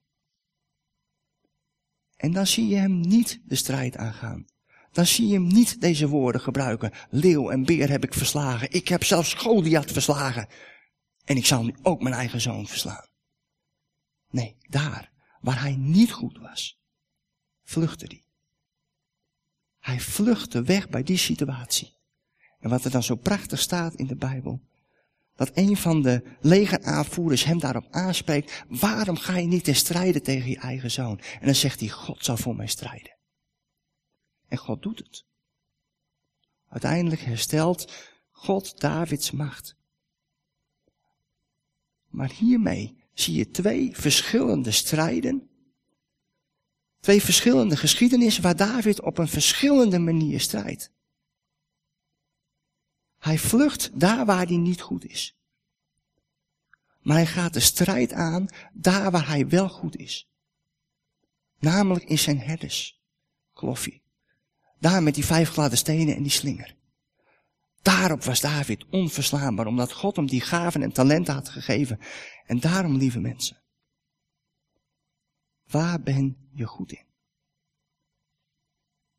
En 2.16 2.32
dan 2.32 2.48
zie 2.48 2.68
je 2.68 2.76
hem 2.76 3.00
niet 3.00 3.42
de 3.46 3.56
strijd 3.56 3.98
aangaan. 3.98 4.46
Dan 4.92 5.06
zie 5.06 5.28
je 5.28 5.34
hem 5.34 5.48
niet 5.48 5.82
deze 5.82 6.08
woorden 6.08 6.42
gebruiken. 6.42 6.92
Leeuw 7.10 7.50
en 7.50 7.66
beer 7.66 7.90
heb 7.90 8.04
ik 8.04 8.14
verslagen. 8.14 8.72
Ik 8.72 8.88
heb 8.88 9.04
zelfs 9.04 9.34
Goliath 9.34 9.92
verslagen. 9.92 10.48
En 11.24 11.38
ik 11.38 11.46
zal 11.46 11.64
nu 11.64 11.76
ook 11.82 12.02
mijn 12.02 12.16
eigen 12.16 12.42
zoon 12.42 12.68
verslaan. 12.68 13.08
Nee, 14.30 14.58
daar, 14.70 15.12
waar 15.42 15.62
hij 15.62 15.76
niet 15.76 16.12
goed 16.12 16.38
was, 16.38 16.80
vluchtte 17.64 18.06
hij. 18.06 18.24
Hij 19.80 20.00
vluchtte 20.00 20.62
weg 20.62 20.90
bij 20.90 21.04
die 21.04 21.18
situatie. 21.18 21.95
En 22.66 22.72
wat 22.72 22.86
er 22.86 22.92
dan 22.92 23.04
zo 23.04 23.16
prachtig 23.16 23.60
staat 23.60 23.94
in 23.94 24.08
de 24.08 24.16
Bijbel, 24.16 24.62
dat 25.36 25.52
een 25.54 25.78
van 25.78 26.02
de 26.02 26.24
legeraanvoerders 26.42 27.44
hem 27.44 27.60
daarop 27.60 27.88
aanspreekt, 27.90 28.64
waarom 28.70 29.18
ga 29.18 29.38
je 29.38 29.48
niet 29.48 29.64
te 29.64 29.74
strijden 29.74 30.24
tegen 30.24 30.50
je 30.50 30.58
eigen 30.58 30.92
zoon? 30.92 31.20
En 31.40 31.46
dan 31.46 31.56
zegt 31.56 31.80
hij, 31.80 31.90
God 31.90 32.26
zal 32.26 32.38
voor 32.38 32.56
mij 32.56 32.68
strijden. 32.68 33.16
En 34.48 34.58
God 34.58 34.82
doet 34.82 34.98
het. 34.98 35.26
Uiteindelijk 36.70 37.22
herstelt 37.22 37.94
God 38.32 38.80
Davids 38.80 39.32
macht. 39.32 39.76
Maar 42.08 42.32
hiermee 42.32 43.04
zie 43.14 43.36
je 43.36 43.50
twee 43.50 43.96
verschillende 43.96 44.72
strijden. 44.72 45.50
Twee 47.00 47.22
verschillende 47.22 47.78
geschiedenissen 47.78 48.44
waar 48.44 48.56
David 48.56 49.02
op 49.02 49.18
een 49.18 49.28
verschillende 49.28 50.00
manier 50.00 50.40
strijdt. 50.40 50.94
Hij 53.26 53.38
vlucht 53.38 54.00
daar 54.00 54.26
waar 54.26 54.46
hij 54.46 54.58
niet 54.58 54.82
goed 54.82 55.06
is. 55.06 55.38
Maar 57.02 57.16
hij 57.16 57.26
gaat 57.26 57.54
de 57.54 57.60
strijd 57.60 58.14
aan 58.14 58.48
daar 58.74 59.12
waar 59.12 59.28
hij 59.28 59.48
wel 59.48 59.70
goed 59.70 59.96
is. 59.96 60.30
Namelijk 61.60 62.06
in 62.06 62.20
zijn 62.20 62.40
herders. 62.40 63.02
Kloffie. 63.54 64.04
Daar 64.80 65.04
met 65.04 65.16
die 65.16 65.26
vijf 65.26 65.50
gladde 65.50 65.76
stenen 65.76 66.16
en 66.16 66.22
die 66.22 66.32
slinger. 66.32 66.76
Daarop 67.82 68.24
was 68.24 68.42
David 68.42 68.86
onverslaanbaar, 68.90 69.68
omdat 69.68 69.92
God 69.92 70.16
hem 70.16 70.28
die 70.28 70.42
gaven 70.42 70.82
en 70.82 70.92
talenten 70.92 71.34
had 71.34 71.50
gegeven. 71.50 72.00
En 72.46 72.60
daarom, 72.60 72.98
lieve 72.98 73.20
mensen, 73.20 73.62
waar 75.64 76.02
ben 76.02 76.50
je 76.52 76.66
goed 76.66 76.92
in? 76.92 77.06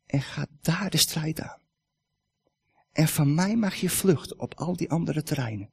En 0.05 0.21
ga 0.21 0.47
daar 0.61 0.89
de 0.89 0.97
strijd 0.97 1.41
aan. 1.41 1.66
En 2.97 3.07
van 3.07 3.33
mij 3.33 3.55
mag 3.55 3.75
je 3.75 3.89
vluchten 3.89 4.39
op 4.39 4.53
al 4.53 4.75
die 4.75 4.89
andere 4.89 5.23
terreinen. 5.23 5.71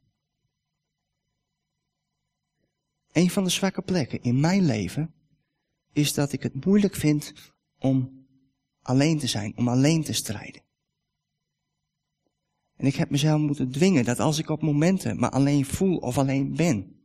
Een 3.13 3.31
van 3.31 3.45
de 3.45 3.51
zwakke 3.51 3.83
plekken 3.83 4.23
in 4.23 4.41
mijn 4.41 4.65
leven 4.65 5.15
is 5.93 6.15
dat 6.15 6.33
ik 6.33 6.43
het 6.43 6.65
moeilijk 6.65 6.95
vind 6.95 7.33
om 7.79 8.27
alleen 8.81 9.19
te 9.19 9.27
zijn, 9.27 9.57
om 9.57 9.69
alleen 9.69 10.03
te 10.03 10.13
strijden. 10.13 10.63
En 12.77 12.87
ik 12.87 12.95
heb 12.95 13.11
mezelf 13.11 13.41
moeten 13.41 13.71
dwingen 13.71 14.05
dat 14.05 14.21
als 14.21 14.39
ik 14.39 14.49
op 14.49 14.63
momenten 14.63 15.21
me 15.21 15.31
alleen 15.31 15.65
voel 15.65 15.97
of 15.97 16.19
alleen 16.19 16.57
ben, 16.57 17.01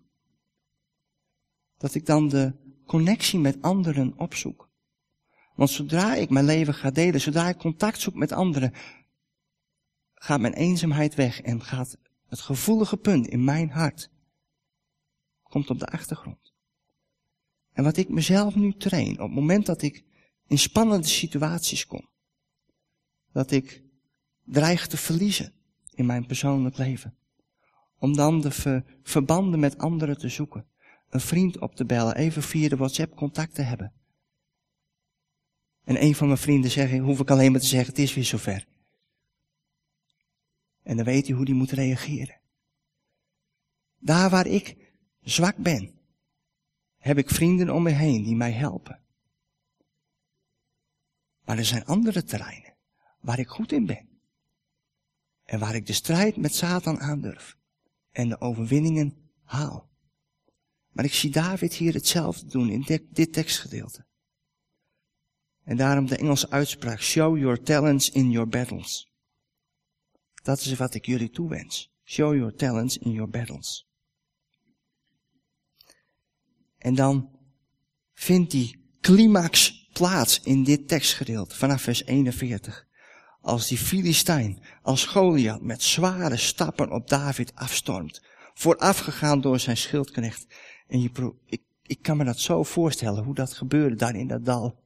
dat 1.77 1.95
ik 1.95 2.05
dan 2.05 2.29
de 2.29 2.53
connectie 2.85 3.39
met 3.39 3.61
anderen 3.61 4.17
opzoek. 4.17 4.69
Want 5.55 5.69
zodra 5.69 6.15
ik 6.15 6.29
mijn 6.29 6.45
leven 6.45 6.73
ga 6.73 6.91
delen, 6.91 7.21
zodra 7.21 7.49
ik 7.49 7.57
contact 7.57 7.99
zoek 7.99 8.15
met 8.15 8.31
anderen, 8.31 8.73
gaat 10.19 10.39
mijn 10.39 10.53
eenzaamheid 10.53 11.15
weg 11.15 11.41
en 11.41 11.61
gaat 11.61 11.97
het 12.27 12.39
gevoelige 12.39 12.97
punt 12.97 13.27
in 13.27 13.43
mijn 13.43 13.69
hart 13.69 14.09
komt 15.43 15.69
op 15.69 15.79
de 15.79 15.87
achtergrond. 15.87 16.53
En 17.73 17.83
wat 17.83 17.97
ik 17.97 18.09
mezelf 18.09 18.55
nu 18.55 18.73
train, 18.73 19.11
op 19.11 19.25
het 19.25 19.35
moment 19.35 19.65
dat 19.65 19.81
ik 19.81 20.03
in 20.47 20.57
spannende 20.57 21.07
situaties 21.07 21.85
kom, 21.85 22.09
dat 23.31 23.51
ik 23.51 23.83
dreig 24.43 24.87
te 24.87 24.97
verliezen 24.97 25.53
in 25.93 26.05
mijn 26.05 26.25
persoonlijk 26.25 26.77
leven, 26.77 27.17
om 27.97 28.15
dan 28.15 28.41
de 28.41 28.83
verbanden 29.03 29.59
met 29.59 29.77
anderen 29.77 30.17
te 30.17 30.29
zoeken, 30.29 30.67
een 31.09 31.19
vriend 31.19 31.59
op 31.59 31.75
te 31.75 31.85
bellen, 31.85 32.15
even 32.15 32.43
via 32.43 32.69
de 32.69 32.77
WhatsApp 32.77 33.15
contact 33.15 33.55
te 33.55 33.61
hebben. 33.61 33.93
En 35.83 36.03
een 36.03 36.15
van 36.15 36.27
mijn 36.27 36.39
vrienden 36.39 36.71
zegt, 36.71 36.97
hoef 36.97 37.19
ik 37.19 37.31
alleen 37.31 37.51
maar 37.51 37.61
te 37.61 37.67
zeggen, 37.67 37.89
het 37.89 37.99
is 37.99 38.13
weer 38.13 38.25
zover. 38.25 38.65
En 40.89 40.95
dan 40.95 41.05
weet 41.05 41.27
hij 41.27 41.35
hoe 41.35 41.45
hij 41.45 41.53
moet 41.53 41.71
reageren. 41.71 42.39
Daar 43.99 44.29
waar 44.29 44.47
ik 44.47 44.93
zwak 45.21 45.55
ben, 45.57 45.99
heb 46.97 47.17
ik 47.17 47.29
vrienden 47.29 47.69
om 47.69 47.83
me 47.83 47.89
heen 47.89 48.23
die 48.23 48.35
mij 48.35 48.51
helpen. 48.51 49.01
Maar 51.45 51.57
er 51.57 51.65
zijn 51.65 51.85
andere 51.85 52.23
terreinen 52.23 52.75
waar 53.19 53.39
ik 53.39 53.47
goed 53.47 53.71
in 53.71 53.85
ben. 53.85 54.09
En 55.43 55.59
waar 55.59 55.75
ik 55.75 55.85
de 55.85 55.93
strijd 55.93 56.37
met 56.37 56.55
Satan 56.55 56.99
aandurf. 56.99 57.57
En 58.11 58.29
de 58.29 58.41
overwinningen 58.41 59.31
haal. 59.43 59.89
Maar 60.89 61.05
ik 61.05 61.13
zie 61.13 61.31
David 61.31 61.73
hier 61.73 61.93
hetzelfde 61.93 62.45
doen 62.45 62.69
in 62.69 63.01
dit 63.09 63.33
tekstgedeelte. 63.33 64.05
En 65.63 65.77
daarom 65.77 66.05
de 66.05 66.17
Engelse 66.17 66.49
uitspraak, 66.49 67.01
show 67.01 67.37
your 67.37 67.61
talents 67.61 68.09
in 68.09 68.31
your 68.31 68.47
battles. 68.47 69.09
Dat 70.41 70.59
is 70.59 70.73
wat 70.73 70.93
ik 70.93 71.05
jullie 71.05 71.29
toewens. 71.29 71.91
Show 72.03 72.35
your 72.35 72.55
talents 72.55 72.97
in 72.97 73.11
your 73.11 73.29
battles. 73.29 73.87
En 76.77 76.95
dan 76.95 77.29
vindt 78.13 78.51
die 78.51 78.97
climax 79.01 79.87
plaats 79.93 80.39
in 80.39 80.63
dit 80.63 80.87
tekstgedeelte 80.87 81.55
vanaf 81.55 81.81
vers 81.81 82.03
41. 82.03 82.87
als 83.41 83.67
die 83.67 83.77
Filistijn, 83.77 84.63
als 84.81 85.05
Goliath 85.05 85.61
met 85.61 85.83
zware 85.83 86.37
stappen 86.37 86.91
op 86.91 87.07
David 87.07 87.55
afstormt, 87.55 88.21
voorafgegaan 88.53 89.41
door 89.41 89.59
zijn 89.59 89.77
schildknecht. 89.77 90.47
En 90.87 91.11
ik, 91.45 91.61
ik 91.81 92.01
kan 92.01 92.17
me 92.17 92.23
dat 92.23 92.39
zo 92.39 92.63
voorstellen, 92.63 93.23
hoe 93.23 93.35
dat 93.35 93.53
gebeurde 93.53 93.95
daar 93.95 94.15
in 94.15 94.27
dat 94.27 94.45
dal. 94.45 94.83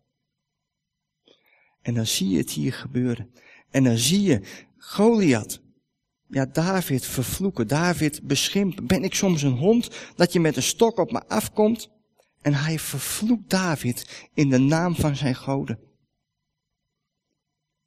En 1.81 1.93
dan 1.93 2.05
zie 2.05 2.29
je 2.29 2.37
het 2.37 2.51
hier 2.51 2.73
gebeuren. 2.73 3.33
En 3.69 3.83
dan 3.83 3.97
zie 3.97 4.21
je 4.21 4.41
Goliath, 4.85 5.61
ja, 6.27 6.45
David 6.45 7.05
vervloeken, 7.05 7.67
David 7.67 8.21
beschimpen. 8.23 8.87
Ben 8.87 9.03
ik 9.03 9.13
soms 9.13 9.41
een 9.41 9.57
hond 9.57 9.89
dat 10.15 10.33
je 10.33 10.39
met 10.39 10.55
een 10.55 10.63
stok 10.63 10.97
op 10.97 11.11
me 11.11 11.27
afkomt? 11.27 11.89
En 12.41 12.53
hij 12.53 12.79
vervloekt 12.79 13.49
David 13.49 14.27
in 14.33 14.49
de 14.49 14.57
naam 14.57 14.95
van 14.95 15.15
zijn 15.15 15.35
goden. 15.35 15.79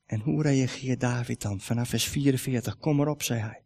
En 0.06 0.20
hoe 0.20 0.42
reageert 0.42 1.00
David 1.00 1.42
dan? 1.42 1.60
Vanaf 1.60 1.88
vers 1.88 2.04
44, 2.04 2.78
kom 2.78 3.00
erop, 3.00 3.22
zei 3.22 3.40
hij. 3.40 3.62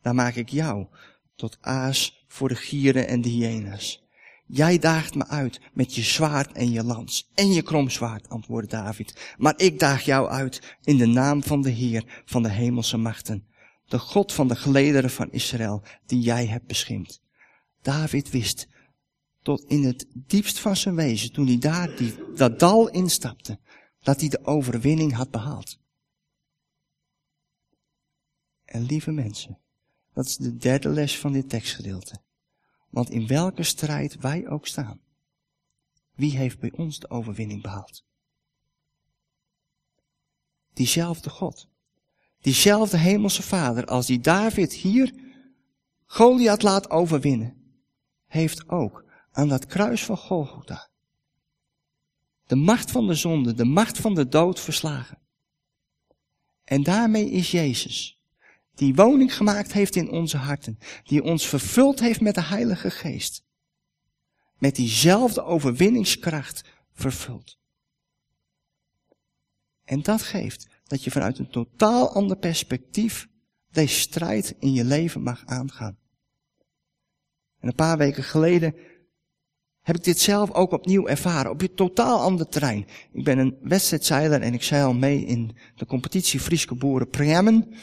Dan 0.00 0.14
maak 0.14 0.34
ik 0.34 0.48
jou 0.48 0.86
tot 1.34 1.58
aas 1.60 2.24
voor 2.28 2.48
de 2.48 2.56
gieren 2.56 3.06
en 3.06 3.20
de 3.20 3.28
hyena's. 3.28 4.07
Jij 4.50 4.78
daagt 4.78 5.14
me 5.14 5.26
uit 5.26 5.60
met 5.72 5.94
je 5.94 6.02
zwaard 6.02 6.52
en 6.52 6.70
je 6.70 6.84
lans 6.84 7.30
en 7.34 7.52
je 7.52 7.62
kromzwaard, 7.62 8.28
antwoordde 8.28 8.70
David. 8.70 9.34
Maar 9.38 9.54
ik 9.56 9.78
daag 9.78 10.04
jou 10.04 10.28
uit 10.28 10.76
in 10.82 10.96
de 10.96 11.06
naam 11.06 11.42
van 11.42 11.62
de 11.62 11.70
Heer 11.70 12.22
van 12.24 12.42
de 12.42 12.48
hemelse 12.48 12.96
machten, 12.96 13.46
de 13.84 13.98
God 13.98 14.32
van 14.32 14.48
de 14.48 14.56
gelederen 14.56 15.10
van 15.10 15.32
Israël, 15.32 15.82
die 16.06 16.20
jij 16.20 16.46
hebt 16.46 16.66
beschimd. 16.66 17.20
David 17.82 18.30
wist 18.30 18.68
tot 19.42 19.64
in 19.64 19.84
het 19.84 20.06
diepst 20.14 20.58
van 20.58 20.76
zijn 20.76 20.94
wezen, 20.94 21.32
toen 21.32 21.46
hij 21.46 21.58
daar 21.58 21.96
die, 21.96 22.14
dat 22.34 22.58
dal 22.58 22.88
instapte, 22.88 23.58
dat 24.00 24.20
hij 24.20 24.28
de 24.28 24.44
overwinning 24.44 25.12
had 25.12 25.30
behaald. 25.30 25.78
En 28.64 28.82
lieve 28.82 29.10
mensen, 29.10 29.58
dat 30.12 30.26
is 30.26 30.36
de 30.36 30.56
derde 30.56 30.88
les 30.88 31.18
van 31.18 31.32
dit 31.32 31.48
tekstgedeelte. 31.48 32.26
Want 32.90 33.10
in 33.10 33.26
welke 33.26 33.62
strijd 33.62 34.16
wij 34.16 34.48
ook 34.48 34.66
staan, 34.66 35.00
wie 36.14 36.36
heeft 36.36 36.58
bij 36.58 36.72
ons 36.72 36.98
de 36.98 37.10
overwinning 37.10 37.62
behaald? 37.62 38.04
Diezelfde 40.72 41.30
God. 41.30 41.68
Diezelfde 42.40 42.96
hemelse 42.96 43.42
vader 43.42 43.86
als 43.86 44.06
die 44.06 44.20
David 44.20 44.72
hier 44.72 45.14
Goliath 46.06 46.62
laat 46.62 46.90
overwinnen, 46.90 47.56
heeft 48.26 48.68
ook 48.68 49.04
aan 49.30 49.48
dat 49.48 49.66
kruis 49.66 50.04
van 50.04 50.16
Golgotha 50.16 50.88
de 52.48 52.56
macht 52.56 52.90
van 52.90 53.06
de 53.06 53.14
zonde, 53.14 53.54
de 53.54 53.64
macht 53.64 53.98
van 53.98 54.14
de 54.14 54.28
dood 54.28 54.60
verslagen. 54.60 55.18
En 56.64 56.82
daarmee 56.82 57.30
is 57.30 57.50
Jezus, 57.50 58.17
die 58.78 58.94
woning 58.94 59.36
gemaakt 59.36 59.72
heeft 59.72 59.96
in 59.96 60.10
onze 60.10 60.36
harten, 60.36 60.78
die 61.04 61.22
ons 61.22 61.46
vervuld 61.46 62.00
heeft 62.00 62.20
met 62.20 62.34
de 62.34 62.42
Heilige 62.42 62.90
Geest, 62.90 63.44
met 64.58 64.76
diezelfde 64.76 65.42
overwinningskracht 65.42 66.64
vervuld. 66.92 67.58
En 69.84 70.02
dat 70.02 70.22
geeft 70.22 70.66
dat 70.84 71.04
je 71.04 71.10
vanuit 71.10 71.38
een 71.38 71.50
totaal 71.50 72.12
ander 72.12 72.36
perspectief 72.36 73.28
deze 73.70 74.00
strijd 74.00 74.54
in 74.58 74.72
je 74.72 74.84
leven 74.84 75.22
mag 75.22 75.42
aangaan. 75.46 75.98
En 77.60 77.68
een 77.68 77.74
paar 77.74 77.98
weken 77.98 78.24
geleden 78.24 78.74
heb 79.82 79.96
ik 79.96 80.04
dit 80.04 80.20
zelf 80.20 80.52
ook 80.52 80.72
opnieuw 80.72 81.06
ervaren, 81.06 81.50
op 81.50 81.62
een 81.62 81.74
totaal 81.74 82.20
ander 82.20 82.48
terrein. 82.48 82.86
Ik 83.12 83.24
ben 83.24 83.38
een 83.38 83.58
wedstrijdzeiler 83.62 84.42
en 84.42 84.54
ik 84.54 84.62
zeil 84.62 84.94
mee 84.94 85.24
in 85.24 85.56
de 85.76 85.86
competitie 85.86 86.40
Frieske 86.40 86.74
Boeren 86.74 87.08
Preemmen. 87.08 87.74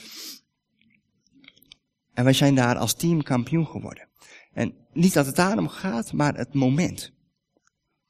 En 2.15 2.23
wij 2.23 2.33
zijn 2.33 2.55
daar 2.55 2.77
als 2.77 2.93
team 2.93 3.23
kampioen 3.23 3.67
geworden. 3.67 4.07
En 4.53 4.73
niet 4.93 5.13
dat 5.13 5.25
het 5.25 5.35
daarom 5.35 5.67
gaat, 5.67 6.13
maar 6.13 6.35
het 6.35 6.53
moment. 6.53 7.13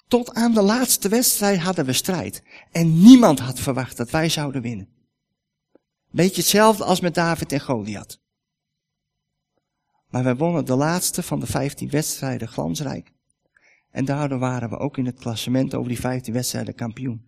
Tot 0.07 0.33
aan 0.33 0.53
de 0.53 0.61
laatste 0.61 1.09
wedstrijd 1.09 1.59
hadden 1.59 1.85
we 1.85 1.93
strijd. 1.93 2.43
En 2.71 3.01
niemand 3.01 3.39
had 3.39 3.59
verwacht 3.59 3.97
dat 3.97 4.09
wij 4.09 4.29
zouden 4.29 4.61
winnen. 4.61 4.89
Beetje 6.11 6.41
hetzelfde 6.41 6.83
als 6.83 6.99
met 6.99 7.13
David 7.13 7.51
en 7.51 7.61
Goliath. 7.61 8.19
Maar 10.09 10.23
wij 10.23 10.35
wonnen 10.35 10.65
de 10.65 10.75
laatste 10.75 11.23
van 11.23 11.39
de 11.39 11.47
vijftien 11.47 11.89
wedstrijden 11.89 12.47
glansrijk. 12.47 13.13
En 13.91 14.05
daardoor 14.05 14.39
waren 14.39 14.69
we 14.69 14.77
ook 14.77 14.97
in 14.97 15.05
het 15.05 15.19
klassement 15.19 15.73
over 15.73 15.89
die 15.89 15.99
15 15.99 16.33
wedstrijden 16.33 16.75
kampioen. 16.75 17.25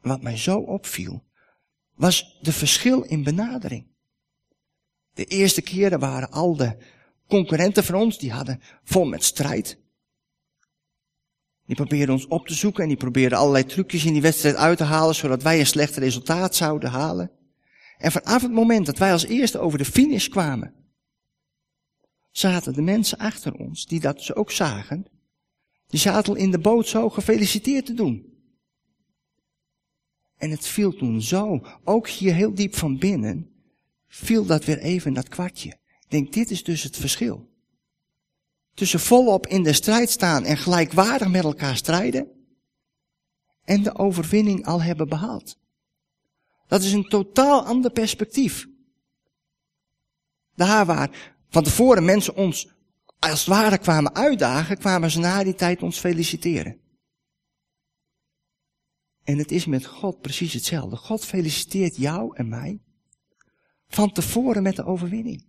En 0.00 0.08
wat 0.08 0.22
mij 0.22 0.36
zo 0.36 0.58
opviel, 0.58 1.24
was 1.94 2.38
de 2.40 2.52
verschil 2.52 3.02
in 3.02 3.22
benadering. 3.22 3.86
De 5.18 5.24
eerste 5.24 5.62
keren 5.62 5.98
waren 5.98 6.30
al 6.30 6.56
de 6.56 6.76
concurrenten 7.28 7.84
van 7.84 7.94
ons, 7.94 8.18
die 8.18 8.32
hadden 8.32 8.60
vol 8.84 9.04
met 9.04 9.24
strijd. 9.24 9.78
Die 11.66 11.76
probeerden 11.76 12.14
ons 12.14 12.26
op 12.26 12.46
te 12.46 12.54
zoeken 12.54 12.82
en 12.82 12.88
die 12.88 12.96
probeerden 12.96 13.38
allerlei 13.38 13.64
trucjes 13.64 14.04
in 14.04 14.12
die 14.12 14.22
wedstrijd 14.22 14.56
uit 14.56 14.78
te 14.78 14.84
halen, 14.84 15.14
zodat 15.14 15.42
wij 15.42 15.58
een 15.58 15.66
slecht 15.66 15.96
resultaat 15.96 16.54
zouden 16.54 16.90
halen. 16.90 17.30
En 17.96 18.12
vanaf 18.12 18.42
het 18.42 18.52
moment 18.52 18.86
dat 18.86 18.98
wij 18.98 19.12
als 19.12 19.24
eerste 19.24 19.58
over 19.58 19.78
de 19.78 19.84
finish 19.84 20.28
kwamen, 20.28 20.74
zaten 22.30 22.72
de 22.72 22.82
mensen 22.82 23.18
achter 23.18 23.54
ons, 23.54 23.86
die 23.86 24.00
dat 24.00 24.22
ze 24.22 24.34
ook 24.34 24.50
zagen, 24.50 25.06
die 25.86 26.00
zaten 26.00 26.36
in 26.36 26.50
de 26.50 26.58
boot 26.58 26.88
zo 26.88 27.08
gefeliciteerd 27.08 27.86
te 27.86 27.94
doen. 27.94 28.26
En 30.36 30.50
het 30.50 30.66
viel 30.66 30.92
toen 30.92 31.22
zo, 31.22 31.66
ook 31.84 32.08
hier 32.08 32.34
heel 32.34 32.54
diep 32.54 32.76
van 32.76 32.98
binnen, 32.98 33.57
viel 34.08 34.46
dat 34.46 34.64
weer 34.64 34.78
even 34.78 35.12
dat 35.12 35.28
kwartje. 35.28 35.68
Ik 35.68 36.10
denk, 36.10 36.32
dit 36.32 36.50
is 36.50 36.64
dus 36.64 36.82
het 36.82 36.96
verschil. 36.96 37.48
Tussen 38.74 39.00
volop 39.00 39.46
in 39.46 39.62
de 39.62 39.72
strijd 39.72 40.10
staan 40.10 40.44
en 40.44 40.56
gelijkwaardig 40.56 41.28
met 41.28 41.44
elkaar 41.44 41.76
strijden, 41.76 42.38
en 43.64 43.82
de 43.82 43.94
overwinning 43.94 44.66
al 44.66 44.82
hebben 44.82 45.08
behaald. 45.08 45.58
Dat 46.66 46.82
is 46.82 46.92
een 46.92 47.08
totaal 47.08 47.64
ander 47.64 47.90
perspectief. 47.90 48.66
Daar 50.54 50.86
waar 50.86 51.34
van 51.48 51.62
tevoren 51.62 52.04
mensen 52.04 52.34
ons 52.34 52.68
als 53.18 53.38
het 53.38 53.48
ware 53.48 53.78
kwamen 53.78 54.14
uitdagen, 54.14 54.78
kwamen 54.78 55.10
ze 55.10 55.18
na 55.18 55.44
die 55.44 55.54
tijd 55.54 55.82
ons 55.82 55.98
feliciteren. 55.98 56.80
En 59.24 59.38
het 59.38 59.52
is 59.52 59.66
met 59.66 59.86
God 59.86 60.20
precies 60.20 60.52
hetzelfde. 60.52 60.96
God 60.96 61.24
feliciteert 61.24 61.96
jou 61.96 62.36
en 62.36 62.48
mij 62.48 62.80
van 63.88 64.12
tevoren 64.12 64.62
met 64.62 64.76
de 64.76 64.84
overwinning. 64.84 65.46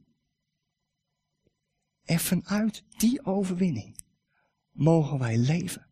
En 2.04 2.20
vanuit 2.20 2.84
die 2.98 3.26
overwinning 3.26 4.04
mogen 4.72 5.20
wij 5.20 5.38
leven. 5.38 5.88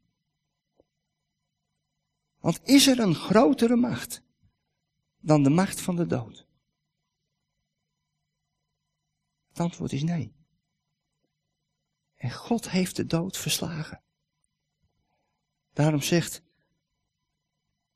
Want 2.40 2.60
is 2.64 2.88
er 2.88 3.00
een 3.00 3.16
grotere 3.16 3.76
macht 3.76 4.22
dan 5.18 5.44
de 5.44 5.50
macht 5.50 5.82
van 5.82 5.96
de 5.96 6.06
dood? 6.06 6.48
Het 9.48 9.60
antwoord 9.60 9.92
is 9.92 10.04
nee. 10.04 10.36
En 12.16 12.32
God 12.32 12.70
heeft 12.70 12.96
de 12.96 13.06
dood 13.06 13.38
verslagen. 13.38 14.02
Daarom 15.74 16.02
zegt 16.02 16.42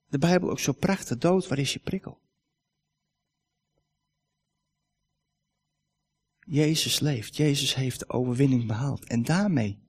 de 0.05 0.17
Bijbel 0.17 0.49
ook 0.49 0.59
zo 0.59 0.71
prachtig, 0.71 1.17
dood, 1.17 1.47
waar 1.47 1.57
is 1.57 1.73
je 1.73 1.79
prikkel? 1.79 2.21
Jezus 6.51 6.99
leeft, 6.99 7.35
Jezus 7.35 7.75
heeft 7.75 7.99
de 7.99 8.09
overwinning 8.09 8.67
behaald. 8.67 9.05
En 9.05 9.23
daarmee 9.23 9.79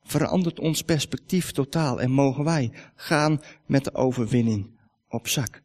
verandert 0.00 0.58
ons 0.58 0.82
perspectief 0.82 1.50
totaal 1.50 2.00
en 2.00 2.10
mogen 2.10 2.44
wij 2.44 2.72
gaan 2.94 3.40
met 3.66 3.84
de 3.84 3.94
overwinning 3.94 4.80
op 5.08 5.28
zak. 5.28 5.62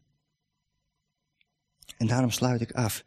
En 1.96 2.06
daarom 2.06 2.30
sluit 2.30 2.60
ik 2.60 2.72
af 2.72 3.04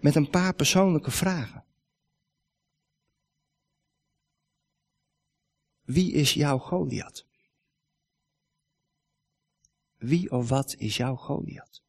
met 0.00 0.14
een 0.14 0.30
paar 0.30 0.54
persoonlijke 0.54 1.10
vragen. 1.10 1.64
Wie 5.82 6.12
is 6.12 6.34
jouw 6.34 6.58
Goliath? 6.58 7.26
Wie 9.96 10.30
of 10.30 10.48
wat 10.48 10.74
is 10.74 10.96
jouw 10.96 11.16
Goliath? 11.16 11.82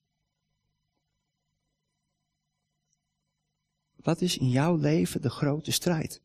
Wat 4.04 4.22
is 4.22 4.38
in 4.38 4.50
jouw 4.50 4.76
leven 4.76 5.22
de 5.22 5.30
grote 5.30 5.72
strijd? 5.72 6.22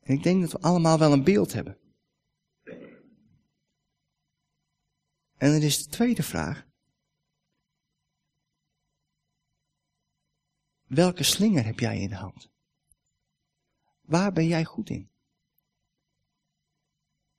En 0.00 0.14
ik 0.14 0.22
denk 0.22 0.40
dat 0.40 0.52
we 0.52 0.60
allemaal 0.60 0.98
wel 0.98 1.12
een 1.12 1.24
beeld 1.24 1.52
hebben. 1.52 1.78
En 5.36 5.50
er 5.50 5.62
is 5.62 5.84
de 5.84 5.90
tweede 5.90 6.22
vraag. 6.22 6.66
Welke 10.82 11.22
slinger 11.22 11.64
heb 11.64 11.78
jij 11.78 12.00
in 12.00 12.08
de 12.08 12.14
hand? 12.14 12.50
Waar 14.00 14.32
ben 14.32 14.46
jij 14.46 14.64
goed 14.64 14.90
in? 14.90 15.10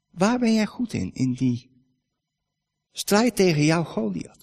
Waar 0.10 0.39
ben 0.39 0.54
jij 0.54 0.65
goed 0.65 0.93
in? 0.93 1.13
In 1.13 1.34
die 1.34 1.73
Strijd 2.95 3.36
tegen 3.36 3.63
jouw 3.63 3.84
Goliath. 3.84 4.42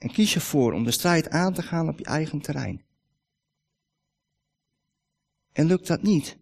En 0.00 0.12
kies 0.12 0.34
ervoor 0.34 0.72
om 0.72 0.84
de 0.84 0.90
strijd 0.90 1.28
aan 1.28 1.54
te 1.54 1.62
gaan 1.62 1.88
op 1.88 1.98
je 1.98 2.04
eigen 2.04 2.40
terrein. 2.40 2.84
En 5.52 5.66
lukt 5.66 5.86
dat 5.86 6.02
niet, 6.02 6.38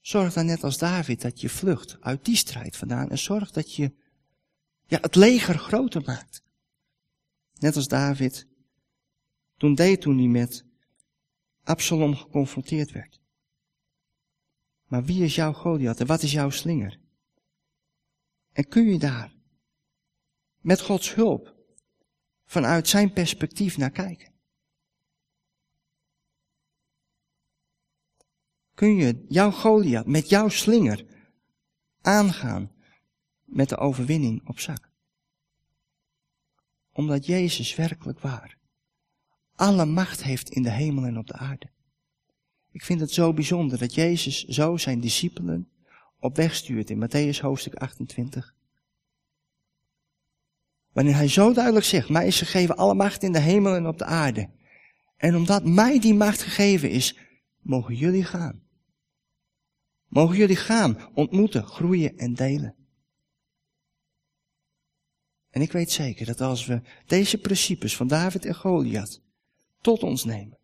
zorg 0.00 0.32
dan 0.32 0.46
net 0.46 0.64
als 0.64 0.78
David 0.78 1.22
dat 1.22 1.40
je 1.40 1.48
vlucht 1.48 2.00
uit 2.00 2.24
die 2.24 2.36
strijd 2.36 2.76
vandaan 2.76 3.10
en 3.10 3.18
zorg 3.18 3.50
dat 3.50 3.74
je 3.74 3.94
ja, 4.86 4.98
het 5.00 5.14
leger 5.14 5.58
groter 5.58 6.02
maakt. 6.04 6.42
Net 7.58 7.76
als 7.76 7.88
David 7.88 8.46
toen 9.56 9.74
deed 9.74 10.00
toen 10.00 10.18
hij 10.18 10.28
met 10.28 10.64
Absalom 11.62 12.16
geconfronteerd 12.16 12.92
werd. 12.92 13.20
Maar 14.84 15.04
wie 15.04 15.24
is 15.24 15.34
jouw 15.34 15.52
Goliath 15.52 16.00
en 16.00 16.06
wat 16.06 16.22
is 16.22 16.32
jouw 16.32 16.50
slinger? 16.50 17.00
En 18.52 18.68
kun 18.68 18.86
je 18.86 18.98
daar 18.98 19.34
met 20.60 20.80
Gods 20.80 21.14
hulp 21.14 21.55
vanuit 22.46 22.88
zijn 22.88 23.12
perspectief 23.12 23.76
naar 23.76 23.90
kijken? 23.90 24.34
Kun 28.74 28.96
je 28.96 29.24
jouw 29.28 29.50
Goliath 29.50 30.06
met 30.06 30.28
jouw 30.28 30.48
slinger 30.48 31.04
aangaan 32.00 32.72
met 33.44 33.68
de 33.68 33.76
overwinning 33.76 34.48
op 34.48 34.60
zak? 34.60 34.90
Omdat 36.92 37.26
Jezus 37.26 37.74
werkelijk 37.74 38.20
waar 38.20 38.56
alle 39.56 39.84
macht 39.84 40.22
heeft 40.22 40.50
in 40.50 40.62
de 40.62 40.70
hemel 40.70 41.04
en 41.04 41.18
op 41.18 41.26
de 41.26 41.32
aarde. 41.32 41.70
Ik 42.70 42.84
vind 42.84 43.00
het 43.00 43.10
zo 43.10 43.32
bijzonder 43.32 43.78
dat 43.78 43.94
Jezus 43.94 44.44
zo 44.44 44.76
zijn 44.76 45.00
discipelen 45.00 45.70
op 46.18 46.36
weg 46.36 46.54
stuurt 46.54 46.90
in 46.90 47.08
Matthäus 47.08 47.40
hoofdstuk 47.40 47.74
28. 47.74 48.55
Wanneer 50.96 51.14
hij 51.14 51.28
zo 51.28 51.52
duidelijk 51.52 51.84
zegt, 51.84 52.08
mij 52.08 52.26
is 52.26 52.38
gegeven 52.38 52.76
alle 52.76 52.94
macht 52.94 53.22
in 53.22 53.32
de 53.32 53.38
hemel 53.38 53.74
en 53.74 53.86
op 53.86 53.98
de 53.98 54.04
aarde. 54.04 54.50
En 55.16 55.36
omdat 55.36 55.64
mij 55.64 56.00
die 56.00 56.14
macht 56.14 56.42
gegeven 56.42 56.90
is, 56.90 57.18
mogen 57.60 57.94
jullie 57.94 58.24
gaan. 58.24 58.62
Mogen 60.08 60.36
jullie 60.36 60.56
gaan, 60.56 61.10
ontmoeten, 61.14 61.64
groeien 61.64 62.18
en 62.18 62.34
delen. 62.34 62.74
En 65.50 65.60
ik 65.62 65.72
weet 65.72 65.90
zeker 65.90 66.26
dat 66.26 66.40
als 66.40 66.66
we 66.66 66.80
deze 67.06 67.38
principes 67.38 67.96
van 67.96 68.06
David 68.06 68.44
en 68.44 68.54
Goliath 68.54 69.22
tot 69.80 70.02
ons 70.02 70.24
nemen. 70.24 70.58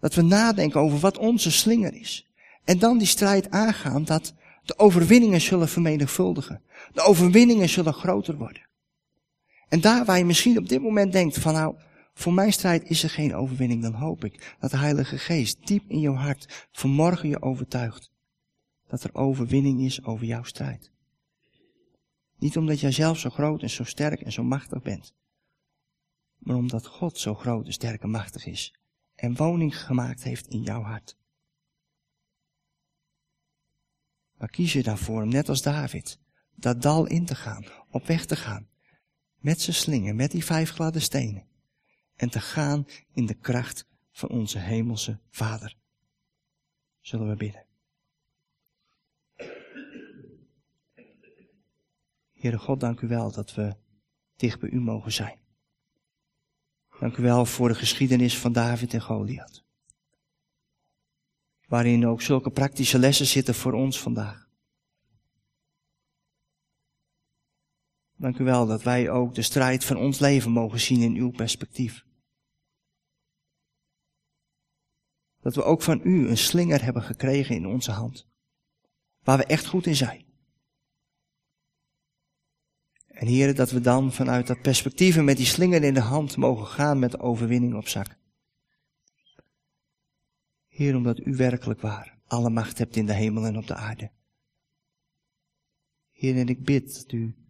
Dat 0.00 0.14
we 0.14 0.22
nadenken 0.22 0.80
over 0.80 0.98
wat 0.98 1.18
onze 1.18 1.50
slinger 1.50 1.94
is. 1.94 2.30
En 2.64 2.78
dan 2.78 2.98
die 2.98 3.06
strijd 3.06 3.50
aangaan 3.50 4.04
dat 4.04 4.34
de 4.62 4.78
overwinningen 4.78 5.40
zullen 5.40 5.68
vermenigvuldigen. 5.68 6.62
De 6.92 7.02
overwinningen 7.02 7.68
zullen 7.68 7.94
groter 7.94 8.36
worden. 8.36 8.67
En 9.68 9.80
daar 9.80 10.04
waar 10.04 10.18
je 10.18 10.24
misschien 10.24 10.58
op 10.58 10.68
dit 10.68 10.82
moment 10.82 11.12
denkt 11.12 11.38
van 11.38 11.52
nou, 11.52 11.76
voor 12.14 12.32
mijn 12.32 12.52
strijd 12.52 12.90
is 12.90 13.02
er 13.02 13.10
geen 13.10 13.34
overwinning, 13.34 13.82
dan 13.82 13.94
hoop 13.94 14.24
ik 14.24 14.56
dat 14.60 14.70
de 14.70 14.76
Heilige 14.76 15.18
Geest 15.18 15.66
diep 15.66 15.84
in 15.88 16.00
jouw 16.00 16.14
hart 16.14 16.68
vanmorgen 16.72 17.28
je 17.28 17.42
overtuigt 17.42 18.10
dat 18.86 19.04
er 19.04 19.14
overwinning 19.14 19.80
is 19.80 20.04
over 20.04 20.26
jouw 20.26 20.42
strijd. 20.42 20.90
Niet 22.38 22.56
omdat 22.56 22.80
jij 22.80 22.92
zelf 22.92 23.18
zo 23.18 23.30
groot 23.30 23.62
en 23.62 23.70
zo 23.70 23.84
sterk 23.84 24.20
en 24.20 24.32
zo 24.32 24.42
machtig 24.42 24.82
bent, 24.82 25.14
maar 26.38 26.56
omdat 26.56 26.86
God 26.86 27.18
zo 27.18 27.34
groot 27.34 27.66
en 27.66 27.72
sterk 27.72 28.02
en 28.02 28.10
machtig 28.10 28.46
is 28.46 28.74
en 29.14 29.36
woning 29.36 29.82
gemaakt 29.82 30.22
heeft 30.22 30.46
in 30.46 30.62
jouw 30.62 30.82
hart. 30.82 31.16
Maar 34.36 34.48
kies 34.48 34.72
je 34.72 34.82
daarvoor 34.82 35.22
om 35.22 35.28
net 35.28 35.48
als 35.48 35.62
David 35.62 36.18
dat 36.54 36.82
dal 36.82 37.06
in 37.06 37.24
te 37.24 37.34
gaan, 37.34 37.64
op 37.90 38.06
weg 38.06 38.26
te 38.26 38.36
gaan, 38.36 38.68
met 39.38 39.60
zijn 39.60 39.76
slingen, 39.76 40.16
met 40.16 40.30
die 40.30 40.44
vijf 40.44 40.70
gladde 40.70 41.00
stenen, 41.00 41.46
en 42.16 42.30
te 42.30 42.40
gaan 42.40 42.86
in 43.12 43.26
de 43.26 43.34
kracht 43.34 43.86
van 44.10 44.28
onze 44.28 44.58
hemelse 44.58 45.18
Vader. 45.30 45.76
Zullen 47.00 47.28
we 47.28 47.36
bidden. 47.36 47.66
Heere 52.32 52.58
God, 52.58 52.80
dank 52.80 53.00
u 53.00 53.08
wel 53.08 53.32
dat 53.32 53.54
we 53.54 53.76
dicht 54.36 54.60
bij 54.60 54.70
u 54.70 54.80
mogen 54.80 55.12
zijn. 55.12 55.38
Dank 57.00 57.16
u 57.16 57.22
wel 57.22 57.46
voor 57.46 57.68
de 57.68 57.74
geschiedenis 57.74 58.38
van 58.38 58.52
David 58.52 58.94
en 58.94 59.02
Goliath. 59.02 59.64
Waarin 61.66 62.06
ook 62.06 62.22
zulke 62.22 62.50
praktische 62.50 62.98
lessen 62.98 63.26
zitten 63.26 63.54
voor 63.54 63.72
ons 63.72 64.00
vandaag. 64.00 64.47
Dank 68.18 68.38
u 68.38 68.44
wel 68.44 68.66
dat 68.66 68.82
wij 68.82 69.10
ook 69.10 69.34
de 69.34 69.42
strijd 69.42 69.84
van 69.84 69.96
ons 69.96 70.18
leven 70.18 70.50
mogen 70.50 70.80
zien 70.80 71.00
in 71.00 71.14
uw 71.14 71.30
perspectief. 71.30 72.04
Dat 75.40 75.54
we 75.54 75.62
ook 75.62 75.82
van 75.82 76.00
u 76.04 76.28
een 76.28 76.38
slinger 76.38 76.84
hebben 76.84 77.02
gekregen 77.02 77.54
in 77.54 77.66
onze 77.66 77.90
hand. 77.90 78.28
Waar 79.22 79.38
we 79.38 79.44
echt 79.44 79.66
goed 79.66 79.86
in 79.86 79.96
zijn. 79.96 80.26
En 83.06 83.26
heren, 83.26 83.54
dat 83.54 83.70
we 83.70 83.80
dan 83.80 84.12
vanuit 84.12 84.46
dat 84.46 84.62
perspectief 84.62 85.16
en 85.16 85.24
met 85.24 85.36
die 85.36 85.46
slinger 85.46 85.82
in 85.82 85.94
de 85.94 86.00
hand 86.00 86.36
mogen 86.36 86.66
gaan 86.66 86.98
met 86.98 87.10
de 87.10 87.20
overwinning 87.20 87.74
op 87.74 87.88
zak. 87.88 88.18
Heer, 90.66 90.96
omdat 90.96 91.26
u 91.26 91.36
werkelijk 91.36 91.80
waar 91.80 92.18
alle 92.26 92.50
macht 92.50 92.78
hebt 92.78 92.96
in 92.96 93.06
de 93.06 93.12
hemel 93.12 93.44
en 93.44 93.56
op 93.56 93.66
de 93.66 93.74
aarde. 93.74 94.10
Heer, 96.10 96.36
en 96.36 96.48
ik 96.48 96.64
bid 96.64 96.94
dat 96.94 97.12
u 97.12 97.47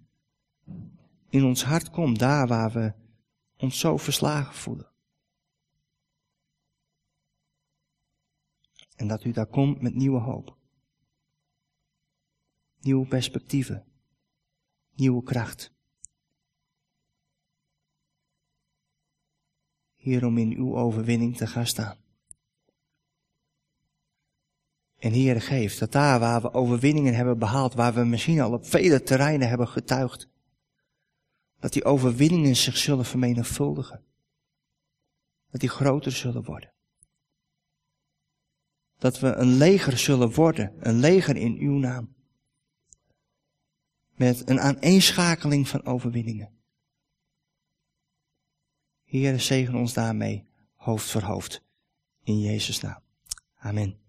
in 1.28 1.44
ons 1.44 1.64
hart 1.64 1.90
komt, 1.90 2.18
daar 2.18 2.46
waar 2.46 2.72
we 2.72 2.92
ons 3.56 3.78
zo 3.78 3.96
verslagen 3.96 4.54
voelen. 4.54 4.90
En 8.96 9.08
dat 9.08 9.24
u 9.24 9.32
daar 9.32 9.46
komt 9.46 9.80
met 9.80 9.94
nieuwe 9.94 10.20
hoop. 10.20 10.56
Nieuwe 12.80 13.06
perspectieven 13.06 13.88
nieuwe 14.98 15.22
kracht. 15.22 15.72
Hier 19.94 20.26
om 20.26 20.38
in 20.38 20.52
uw 20.56 20.76
overwinning 20.76 21.36
te 21.36 21.46
gaan 21.46 21.66
staan. 21.66 21.96
En 24.98 25.12
Heer, 25.12 25.40
geef 25.40 25.78
dat 25.78 25.92
daar 25.92 26.20
waar 26.20 26.42
we 26.42 26.52
overwinningen 26.52 27.14
hebben 27.14 27.38
behaald, 27.38 27.74
waar 27.74 27.94
we 27.94 28.04
misschien 28.04 28.40
al 28.40 28.52
op 28.52 28.66
vele 28.66 29.02
terreinen 29.02 29.48
hebben 29.48 29.68
getuigd, 29.68 30.28
dat 31.58 31.72
die 31.72 31.84
overwinningen 31.84 32.56
zich 32.56 32.76
zullen 32.76 33.04
vermenigvuldigen. 33.04 34.04
Dat 35.50 35.60
die 35.60 35.70
groter 35.70 36.12
zullen 36.12 36.44
worden. 36.44 36.72
Dat 38.98 39.18
we 39.18 39.34
een 39.34 39.56
leger 39.56 39.98
zullen 39.98 40.32
worden, 40.32 40.88
een 40.88 40.98
leger 40.98 41.36
in 41.36 41.56
uw 41.58 41.78
naam 41.78 42.16
met 44.18 44.48
een 44.48 44.60
aaneenschakeling 44.60 45.68
van 45.68 45.84
overwinningen. 45.84 46.52
Heer, 49.04 49.40
zegen 49.40 49.74
ons 49.74 49.92
daarmee 49.92 50.48
hoofd 50.74 51.10
voor 51.10 51.22
hoofd. 51.22 51.62
In 52.22 52.40
Jezus' 52.40 52.80
naam. 52.80 53.02
Amen. 53.56 54.07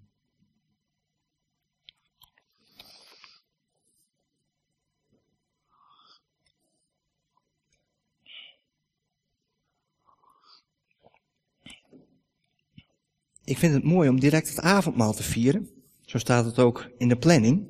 Ik 13.50 13.58
vind 13.58 13.74
het 13.74 13.84
mooi 13.84 14.10
om 14.10 14.20
direct 14.20 14.50
het 14.50 14.60
avondmaal 14.60 15.14
te 15.14 15.24
vieren. 15.24 15.70
Zo 16.02 16.18
staat 16.18 16.46
het 16.46 16.60
ook 16.60 16.90
in 16.98 17.08
de 17.08 17.18
planning. 17.18 17.68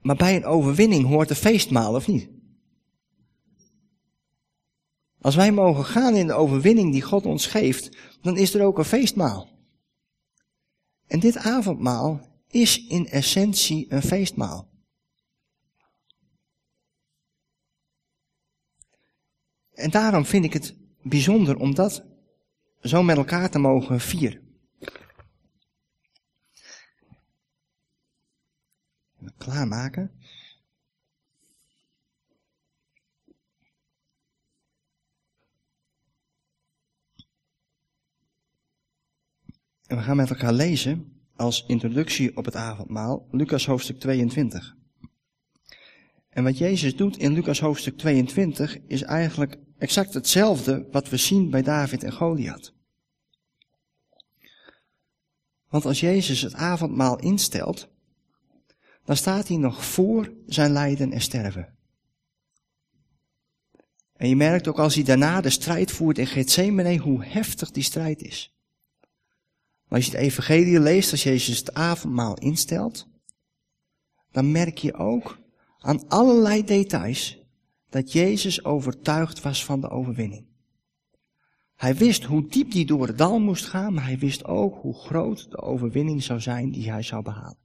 Maar 0.00 0.16
bij 0.16 0.36
een 0.36 0.44
overwinning 0.44 1.06
hoort 1.06 1.30
een 1.30 1.36
feestmaal, 1.36 1.94
of 1.94 2.06
niet? 2.06 2.30
Als 5.20 5.34
wij 5.34 5.52
mogen 5.52 5.84
gaan 5.84 6.14
in 6.14 6.26
de 6.26 6.32
overwinning 6.32 6.92
die 6.92 7.02
God 7.02 7.26
ons 7.26 7.46
geeft, 7.46 7.96
dan 8.20 8.36
is 8.36 8.54
er 8.54 8.64
ook 8.64 8.78
een 8.78 8.84
feestmaal. 8.84 9.48
En 11.06 11.20
dit 11.20 11.36
avondmaal 11.36 12.20
is 12.48 12.86
in 12.86 13.06
essentie 13.06 13.92
een 13.92 14.02
feestmaal. 14.02 14.68
En 19.72 19.90
daarom 19.90 20.24
vind 20.24 20.44
ik 20.44 20.52
het 20.52 20.76
bijzonder 21.02 21.56
om 21.56 21.74
dat 21.74 22.07
zo 22.82 23.02
met 23.02 23.16
elkaar 23.16 23.50
te 23.50 23.58
mogen 23.58 24.00
vieren. 24.00 24.46
klaarmaken. 29.38 30.10
En 39.86 39.96
we 39.96 40.02
gaan 40.02 40.16
met 40.16 40.30
elkaar 40.30 40.52
lezen 40.52 41.22
als 41.36 41.64
introductie 41.66 42.36
op 42.36 42.44
het 42.44 42.56
avondmaal 42.56 43.28
Lucas 43.30 43.66
hoofdstuk 43.66 43.98
22. 44.00 44.76
En 46.28 46.44
wat 46.44 46.58
Jezus 46.58 46.96
doet 46.96 47.16
in 47.16 47.32
Lucas 47.32 47.60
hoofdstuk 47.60 47.96
22 47.96 48.78
is 48.86 49.02
eigenlijk 49.02 49.58
exact 49.78 50.14
hetzelfde 50.14 50.88
wat 50.90 51.08
we 51.08 51.16
zien 51.16 51.50
bij 51.50 51.62
David 51.62 52.02
en 52.02 52.12
Goliath. 52.12 52.74
Want 55.68 55.84
als 55.84 56.00
Jezus 56.00 56.40
het 56.40 56.54
avondmaal 56.54 57.18
instelt, 57.18 57.88
dan 59.04 59.16
staat 59.16 59.48
hij 59.48 59.56
nog 59.56 59.84
voor 59.84 60.32
zijn 60.46 60.72
lijden 60.72 61.12
en 61.12 61.20
sterven. 61.20 61.76
En 64.16 64.28
je 64.28 64.36
merkt 64.36 64.68
ook 64.68 64.78
als 64.78 64.94
hij 64.94 65.04
daarna 65.04 65.40
de 65.40 65.50
strijd 65.50 65.90
voert 65.90 66.18
in 66.18 66.26
Gethsemane 66.26 66.96
hoe 66.96 67.24
heftig 67.24 67.70
die 67.70 67.82
strijd 67.82 68.22
is. 68.22 68.54
Maar 69.88 69.98
als 69.98 70.06
je 70.06 70.10
het 70.10 70.20
evangelie 70.20 70.80
leest, 70.80 71.10
als 71.10 71.22
Jezus 71.22 71.58
het 71.58 71.74
avondmaal 71.74 72.34
instelt, 72.38 73.08
dan 74.30 74.52
merk 74.52 74.78
je 74.78 74.94
ook 74.94 75.38
aan 75.78 76.08
allerlei 76.08 76.64
details 76.64 77.38
dat 77.88 78.12
Jezus 78.12 78.64
overtuigd 78.64 79.40
was 79.40 79.64
van 79.64 79.80
de 79.80 79.88
overwinning. 79.88 80.46
Hij 81.74 81.94
wist 81.94 82.24
hoe 82.24 82.48
diep 82.48 82.70
die 82.70 82.86
door 82.86 83.06
het 83.06 83.18
dal 83.18 83.38
moest 83.38 83.66
gaan, 83.66 83.94
maar 83.94 84.04
hij 84.04 84.18
wist 84.18 84.44
ook 84.44 84.80
hoe 84.80 84.94
groot 84.94 85.50
de 85.50 85.58
overwinning 85.58 86.22
zou 86.22 86.40
zijn 86.40 86.70
die 86.70 86.90
hij 86.90 87.02
zou 87.02 87.22
behalen. 87.22 87.58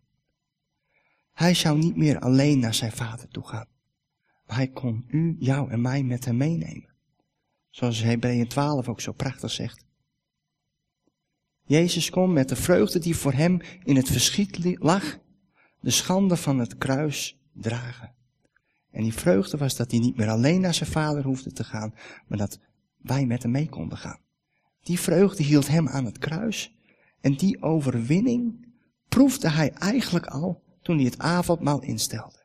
Hij 1.31 1.53
zou 1.53 1.77
niet 1.77 1.95
meer 1.95 2.19
alleen 2.19 2.59
naar 2.59 2.73
zijn 2.73 2.91
vader 2.91 3.27
toe 3.27 3.47
gaan. 3.47 3.67
Maar 4.45 4.55
hij 4.55 4.67
kon 4.67 5.05
u, 5.07 5.35
jou 5.39 5.71
en 5.71 5.81
mij 5.81 6.03
met 6.03 6.25
hem 6.25 6.37
meenemen. 6.37 6.93
Zoals 7.69 8.01
Hebreeën 8.01 8.47
12 8.47 8.89
ook 8.89 9.01
zo 9.01 9.11
prachtig 9.11 9.51
zegt. 9.51 9.85
Jezus 11.65 12.09
kon 12.09 12.33
met 12.33 12.49
de 12.49 12.55
vreugde 12.55 12.99
die 12.99 13.15
voor 13.15 13.33
hem 13.33 13.59
in 13.83 13.95
het 13.95 14.09
verschiet 14.09 14.77
lag, 14.79 15.19
de 15.79 15.89
schande 15.89 16.37
van 16.37 16.59
het 16.59 16.77
kruis 16.77 17.39
dragen. 17.53 18.15
En 18.93 19.03
die 19.03 19.13
vreugde 19.13 19.57
was 19.57 19.75
dat 19.75 19.91
hij 19.91 19.99
niet 19.99 20.17
meer 20.17 20.29
alleen 20.29 20.61
naar 20.61 20.73
zijn 20.73 20.89
vader 20.89 21.23
hoefde 21.23 21.51
te 21.51 21.63
gaan, 21.63 21.93
maar 22.27 22.37
dat 22.37 22.59
wij 22.97 23.25
met 23.25 23.43
hem 23.43 23.51
mee 23.51 23.69
konden 23.69 23.97
gaan. 23.97 24.19
Die 24.83 24.99
vreugde 24.99 25.43
hield 25.43 25.67
hem 25.67 25.87
aan 25.87 26.05
het 26.05 26.17
kruis. 26.17 26.75
En 27.21 27.37
die 27.37 27.61
overwinning 27.61 28.67
proefde 29.07 29.49
hij 29.49 29.71
eigenlijk 29.71 30.25
al 30.25 30.63
toen 30.81 30.95
hij 30.95 31.05
het 31.05 31.17
avondmaal 31.17 31.81
instelde. 31.81 32.43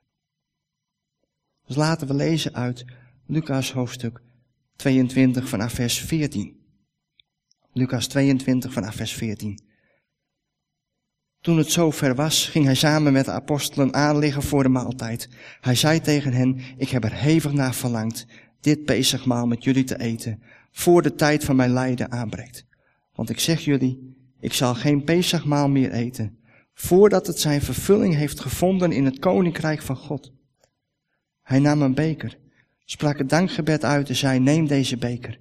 Dus 1.67 1.77
laten 1.77 2.07
we 2.07 2.15
lezen 2.15 2.55
uit 2.55 2.85
Lucas 3.27 3.73
hoofdstuk 3.73 4.23
22 4.77 5.49
vanaf 5.49 5.73
vers 5.73 6.01
14. 6.01 6.57
Lucas 7.73 8.07
22 8.07 8.73
vanaf 8.73 8.95
vers 8.95 9.13
14. 9.13 9.68
Toen 11.41 11.59
het 11.59 11.71
zover 11.71 12.15
was, 12.15 12.47
ging 12.47 12.65
hij 12.65 12.75
samen 12.75 13.13
met 13.13 13.25
de 13.25 13.31
apostelen 13.31 13.95
aanliggen 13.95 14.43
voor 14.43 14.63
de 14.63 14.69
maaltijd. 14.69 15.29
Hij 15.61 15.75
zei 15.75 16.01
tegen 16.01 16.33
hen, 16.33 16.61
ik 16.77 16.89
heb 16.89 17.05
er 17.05 17.15
hevig 17.15 17.53
naar 17.53 17.75
verlangd 17.75 18.27
dit 18.61 18.85
Pesachmaal 18.85 19.47
met 19.47 19.65
jullie 19.65 19.85
te 19.85 19.99
eten, 19.99 20.43
voor 20.71 21.03
de 21.03 21.15
tijd 21.15 21.45
van 21.45 21.57
mijn 21.57 21.73
lijden 21.73 22.11
aanbreekt. 22.11 22.65
Want 23.15 23.31
ik 23.31 23.41
zeg 23.41 23.61
jullie, 23.61 24.17
ik 24.41 24.53
zal 24.53 24.75
geen 24.75 25.05
Pesachmaal 25.05 25.69
meer 25.69 25.93
eten, 25.93 26.39
voordat 26.75 27.27
het 27.27 27.41
zijn 27.41 27.63
vervulling 27.63 28.15
heeft 28.15 28.41
gevonden 28.41 28.93
in 28.93 29.05
het 29.05 29.19
koninkrijk 29.19 29.83
van 29.83 29.97
God. 29.97 30.33
Hij 31.43 31.59
nam 31.59 31.83
een 31.83 31.95
beker, 31.95 32.39
sprak 32.85 33.19
het 33.19 33.29
dankgebed 33.29 33.85
uit 33.85 34.09
en 34.09 34.17
zei, 34.17 34.39
neem 34.39 34.67
deze 34.67 34.97
beker 34.97 35.39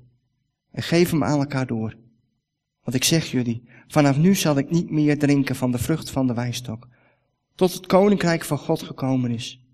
en 0.72 0.84
geef 0.84 1.12
hem 1.12 1.24
aan 1.24 1.40
elkaar 1.40 1.68
door. 1.68 1.96
Want 2.84 2.96
ik 2.96 3.04
zeg 3.04 3.26
jullie, 3.26 3.70
vanaf 3.88 4.18
nu 4.18 4.36
zal 4.36 4.58
ik 4.58 4.70
niet 4.70 4.90
meer 4.90 5.20
drinken 5.20 5.56
van 5.56 5.72
de 5.72 5.78
vrucht 5.78 6.10
van 6.10 6.28
de 6.28 6.34
wijnstok, 6.34 6.88
tot 7.56 7.74
het 7.74 7.86
koninkrijk 7.86 8.44
van 8.44 8.58
God 8.58 8.82
gekomen 8.82 9.32
is. 9.32 9.66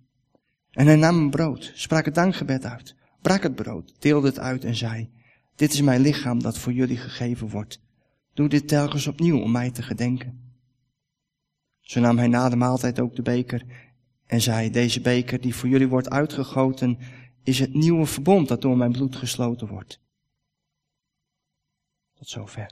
En 0.71 0.85
hij 0.85 0.95
nam 0.95 1.17
een 1.17 1.29
brood, 1.29 1.71
sprak 1.75 2.05
het 2.05 2.15
dankgebed 2.15 2.65
uit, 2.65 2.95
brak 3.21 3.43
het 3.43 3.55
brood, 3.55 3.93
deelde 3.99 4.27
het 4.27 4.39
uit 4.39 4.63
en 4.63 4.75
zei, 4.75 5.11
dit 5.55 5.73
is 5.73 5.81
mijn 5.81 6.01
lichaam 6.01 6.41
dat 6.41 6.57
voor 6.57 6.73
jullie 6.73 6.97
gegeven 6.97 7.49
wordt. 7.49 7.81
Doe 8.33 8.49
dit 8.49 8.67
telkens 8.67 9.07
opnieuw 9.07 9.39
om 9.39 9.51
mij 9.51 9.71
te 9.71 9.81
gedenken. 9.81 10.55
Zo 11.81 11.99
nam 11.99 12.17
hij 12.17 12.27
na 12.27 12.49
de 12.49 12.55
maaltijd 12.55 12.99
ook 12.99 13.15
de 13.15 13.21
beker 13.21 13.65
en 14.25 14.41
zei, 14.41 14.69
deze 14.69 15.01
beker 15.01 15.41
die 15.41 15.55
voor 15.55 15.69
jullie 15.69 15.87
wordt 15.87 16.09
uitgegoten, 16.09 16.97
is 17.43 17.59
het 17.59 17.73
nieuwe 17.73 18.05
verbond 18.05 18.47
dat 18.47 18.61
door 18.61 18.77
mijn 18.77 18.91
bloed 18.91 19.15
gesloten 19.15 19.67
wordt. 19.67 20.01
Tot 22.13 22.27
zover. 22.29 22.71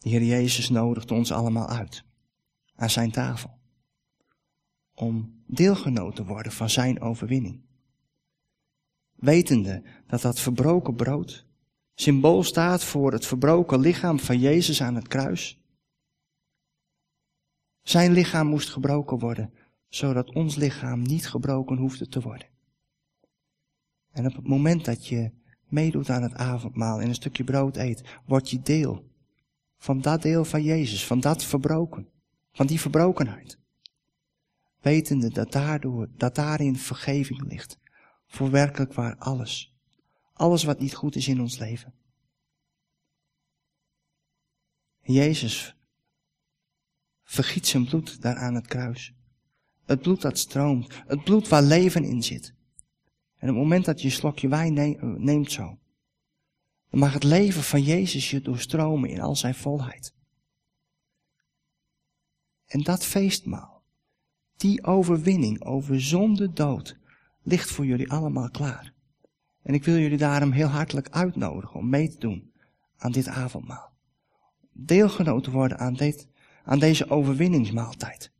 De 0.00 0.08
Heer 0.08 0.22
Jezus 0.22 0.68
nodigt 0.68 1.10
ons 1.10 1.32
allemaal 1.32 1.68
uit 1.68 2.04
aan 2.74 2.90
zijn 2.90 3.10
tafel 3.10 3.58
om 4.94 5.42
deelgenoot 5.46 6.16
te 6.16 6.24
worden 6.24 6.52
van 6.52 6.70
zijn 6.70 7.00
overwinning. 7.00 7.60
Wetende 9.16 9.82
dat 10.06 10.20
dat 10.20 10.40
verbroken 10.40 10.94
brood 10.94 11.46
symbool 11.94 12.42
staat 12.42 12.84
voor 12.84 13.12
het 13.12 13.26
verbroken 13.26 13.80
lichaam 13.80 14.18
van 14.18 14.38
Jezus 14.38 14.82
aan 14.82 14.94
het 14.94 15.08
kruis. 15.08 15.60
Zijn 17.82 18.12
lichaam 18.12 18.46
moest 18.46 18.68
gebroken 18.68 19.18
worden, 19.18 19.52
zodat 19.88 20.34
ons 20.34 20.56
lichaam 20.56 21.02
niet 21.02 21.28
gebroken 21.28 21.76
hoefde 21.76 22.08
te 22.08 22.20
worden. 22.20 22.48
En 24.10 24.26
op 24.26 24.34
het 24.34 24.46
moment 24.46 24.84
dat 24.84 25.06
je 25.06 25.30
meedoet 25.68 26.10
aan 26.10 26.22
het 26.22 26.34
avondmaal 26.34 27.00
en 27.00 27.08
een 27.08 27.14
stukje 27.14 27.44
brood 27.44 27.76
eet, 27.76 28.18
word 28.26 28.50
je 28.50 28.60
deel 28.60 29.09
van 29.80 30.00
dat 30.00 30.22
deel 30.22 30.44
van 30.44 30.62
Jezus, 30.62 31.06
van 31.06 31.20
dat 31.20 31.44
verbroken, 31.44 32.08
van 32.52 32.66
die 32.66 32.80
verbrokenheid. 32.80 33.58
Wetende 34.80 35.28
dat 35.30 35.52
daardoor, 35.52 36.08
dat 36.16 36.34
daarin 36.34 36.76
vergeving 36.76 37.42
ligt. 37.48 37.78
Voor 38.26 38.50
werkelijk 38.50 38.92
waar 38.92 39.16
alles. 39.16 39.74
Alles 40.32 40.64
wat 40.64 40.78
niet 40.78 40.94
goed 40.94 41.16
is 41.16 41.28
in 41.28 41.40
ons 41.40 41.58
leven. 41.58 41.94
Jezus 45.02 45.76
vergiet 47.24 47.66
zijn 47.66 47.84
bloed 47.84 48.22
daar 48.22 48.36
aan 48.36 48.54
het 48.54 48.66
kruis. 48.66 49.14
Het 49.84 50.00
bloed 50.00 50.20
dat 50.20 50.38
stroomt. 50.38 51.02
Het 51.06 51.24
bloed 51.24 51.48
waar 51.48 51.62
leven 51.62 52.04
in 52.04 52.22
zit. 52.22 52.54
En 53.36 53.48
op 53.48 53.54
het 53.54 53.62
moment 53.62 53.84
dat 53.84 54.00
je 54.00 54.06
een 54.06 54.12
slokje 54.12 54.48
wijn 54.48 54.98
neemt 55.24 55.52
zo, 55.52 55.78
dan 56.90 57.00
mag 57.00 57.12
het 57.12 57.24
leven 57.24 57.62
van 57.62 57.82
Jezus 57.82 58.30
je 58.30 58.40
doorstromen 58.40 59.10
in 59.10 59.20
al 59.20 59.36
zijn 59.36 59.54
volheid. 59.54 60.14
En 62.66 62.82
dat 62.82 63.04
feestmaal, 63.04 63.82
die 64.56 64.84
overwinning 64.84 65.64
over 65.64 66.00
zonde, 66.00 66.52
dood, 66.52 66.98
ligt 67.42 67.70
voor 67.70 67.86
jullie 67.86 68.10
allemaal 68.10 68.50
klaar. 68.50 68.92
En 69.62 69.74
ik 69.74 69.84
wil 69.84 69.96
jullie 69.96 70.18
daarom 70.18 70.50
heel 70.50 70.66
hartelijk 70.66 71.08
uitnodigen 71.08 71.76
om 71.76 71.88
mee 71.88 72.08
te 72.08 72.18
doen 72.18 72.52
aan 72.96 73.12
dit 73.12 73.28
avondmaal. 73.28 73.92
Deelgenoot 74.72 75.44
te 75.44 75.50
worden 75.50 75.78
aan, 75.78 75.94
dit, 75.94 76.28
aan 76.64 76.78
deze 76.78 77.10
overwinningsmaaltijd. 77.10 78.32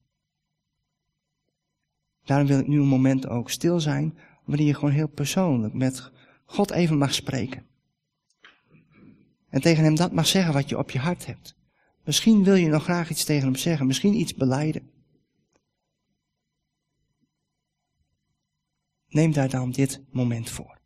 Daarom 2.25 2.47
wil 2.47 2.59
ik 2.59 2.67
nu 2.67 2.81
een 2.81 2.87
moment 2.87 3.29
ook 3.29 3.51
stil 3.51 3.81
zijn, 3.81 4.19
wanneer 4.45 4.67
je 4.67 4.75
gewoon 4.75 4.91
heel 4.91 5.09
persoonlijk 5.09 5.75
met 5.75 6.13
God 6.45 6.71
even 6.71 6.99
mag 6.99 7.15
spreken. 7.15 7.70
En 9.51 9.61
tegen 9.61 9.85
hem 9.85 9.95
dat 9.95 10.13
mag 10.13 10.27
zeggen 10.27 10.53
wat 10.53 10.69
je 10.69 10.79
op 10.79 10.91
je 10.91 10.99
hart 10.99 11.27
hebt. 11.27 11.55
Misschien 12.05 12.45
wil 12.45 12.55
je 12.55 12.69
nog 12.69 12.83
graag 12.83 13.11
iets 13.11 13.25
tegen 13.25 13.45
hem 13.45 13.57
zeggen, 13.57 13.87
misschien 13.87 14.15
iets 14.15 14.35
beleiden. 14.35 14.91
Neem 19.09 19.33
daar 19.33 19.49
dan 19.49 19.71
dit 19.71 20.05
moment 20.11 20.51
voor. 20.51 20.79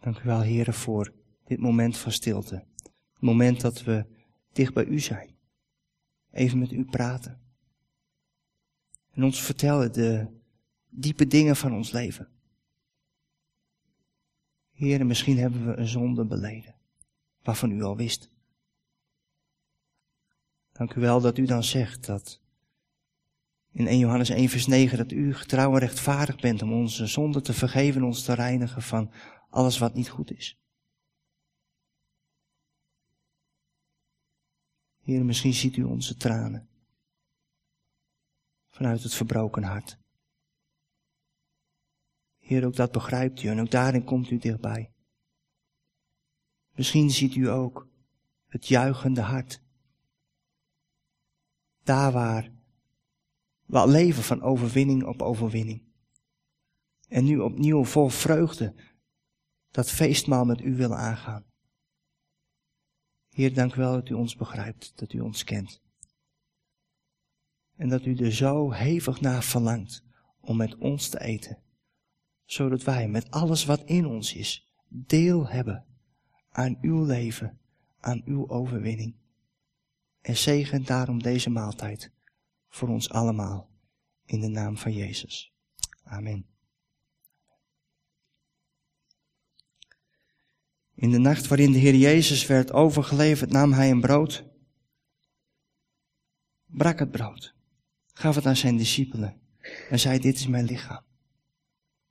Dank 0.00 0.18
u 0.18 0.22
wel, 0.24 0.40
heren, 0.40 0.74
voor 0.74 1.14
dit 1.44 1.58
moment 1.58 1.96
van 1.96 2.12
stilte. 2.12 2.73
Moment 3.24 3.60
dat 3.60 3.82
we 3.82 4.06
dicht 4.52 4.74
bij 4.74 4.84
u 4.84 4.98
zijn. 4.98 5.30
Even 6.30 6.58
met 6.58 6.72
u 6.72 6.84
praten. 6.84 7.40
En 9.10 9.24
ons 9.24 9.42
vertellen 9.42 9.92
de 9.92 10.26
diepe 10.88 11.26
dingen 11.26 11.56
van 11.56 11.72
ons 11.72 11.90
leven. 11.90 12.28
Heren, 14.72 15.06
misschien 15.06 15.38
hebben 15.38 15.66
we 15.66 15.76
een 15.76 15.88
zonde 15.88 16.24
beleden, 16.24 16.74
waarvan 17.42 17.70
u 17.70 17.82
al 17.82 17.96
wist. 17.96 18.30
Dank 20.72 20.94
u 20.94 21.00
wel 21.00 21.20
dat 21.20 21.38
u 21.38 21.44
dan 21.44 21.64
zegt 21.64 22.06
dat 22.06 22.40
in 23.72 23.86
1 23.86 23.98
Johannes 23.98 24.28
1 24.28 24.48
vers 24.48 24.66
9 24.66 24.98
dat 24.98 25.12
u 25.12 25.34
getrouw 25.34 25.72
en 25.72 25.78
rechtvaardig 25.78 26.40
bent 26.40 26.62
om 26.62 26.72
onze 26.72 27.06
zonde 27.06 27.40
te 27.40 27.52
vergeven, 27.52 28.02
ons 28.02 28.22
te 28.22 28.32
reinigen 28.34 28.82
van 28.82 29.10
alles 29.50 29.78
wat 29.78 29.94
niet 29.94 30.08
goed 30.08 30.32
is. 30.32 30.58
Heer, 35.04 35.24
misschien 35.24 35.54
ziet 35.54 35.76
u 35.76 35.82
onze 35.82 36.16
tranen. 36.16 36.68
Vanuit 38.68 39.02
het 39.02 39.14
verbroken 39.14 39.62
hart. 39.62 39.98
Heer, 42.38 42.66
ook 42.66 42.76
dat 42.76 42.92
begrijpt 42.92 43.42
u 43.42 43.48
en 43.48 43.60
ook 43.60 43.70
daarin 43.70 44.04
komt 44.04 44.30
u 44.30 44.38
dichtbij. 44.38 44.92
Misschien 46.74 47.10
ziet 47.10 47.34
u 47.34 47.48
ook 47.48 47.88
het 48.46 48.66
juichende 48.66 49.20
hart. 49.20 49.62
Daar 51.82 52.12
waar 52.12 52.52
we 53.66 53.88
leven 53.88 54.22
van 54.22 54.42
overwinning 54.42 55.04
op 55.04 55.22
overwinning. 55.22 55.82
En 57.08 57.24
nu 57.24 57.38
opnieuw 57.38 57.84
vol 57.84 58.08
vreugde 58.08 58.74
dat 59.70 59.90
feestmaal 59.90 60.44
met 60.44 60.60
u 60.60 60.76
willen 60.76 60.98
aangaan. 60.98 61.53
Heer, 63.34 63.54
dank 63.54 63.74
u 63.74 63.76
wel 63.76 63.92
dat 63.92 64.08
u 64.08 64.14
ons 64.14 64.36
begrijpt, 64.36 64.92
dat 64.96 65.12
u 65.12 65.20
ons 65.20 65.44
kent. 65.44 65.82
En 67.76 67.88
dat 67.88 68.04
u 68.04 68.16
er 68.16 68.32
zo 68.32 68.72
hevig 68.72 69.20
naar 69.20 69.42
verlangt 69.42 70.04
om 70.40 70.56
met 70.56 70.76
ons 70.76 71.08
te 71.08 71.20
eten, 71.20 71.58
zodat 72.44 72.82
wij 72.82 73.08
met 73.08 73.30
alles 73.30 73.64
wat 73.64 73.84
in 73.84 74.06
ons 74.06 74.34
is, 74.34 74.72
deel 74.88 75.48
hebben 75.48 75.84
aan 76.50 76.78
uw 76.80 77.04
leven, 77.04 77.58
aan 78.00 78.22
uw 78.24 78.48
overwinning. 78.48 79.14
En 80.20 80.36
zegen 80.36 80.84
daarom 80.84 81.22
deze 81.22 81.50
maaltijd 81.50 82.12
voor 82.68 82.88
ons 82.88 83.10
allemaal 83.10 83.70
in 84.24 84.40
de 84.40 84.48
naam 84.48 84.78
van 84.78 84.92
Jezus. 84.92 85.52
Amen. 86.02 86.53
In 90.94 91.10
de 91.10 91.18
nacht 91.18 91.46
waarin 91.46 91.72
de 91.72 91.78
Heer 91.78 91.94
Jezus 91.94 92.46
werd 92.46 92.72
overgeleverd, 92.72 93.50
nam 93.50 93.72
hij 93.72 93.90
een 93.90 94.00
brood, 94.00 94.44
brak 96.66 96.98
het 96.98 97.10
brood, 97.10 97.54
gaf 98.12 98.34
het 98.34 98.46
aan 98.46 98.56
zijn 98.56 98.76
discipelen 98.76 99.40
en 99.90 99.98
zei, 99.98 100.18
dit 100.18 100.36
is 100.36 100.46
mijn 100.46 100.64
lichaam, 100.64 101.02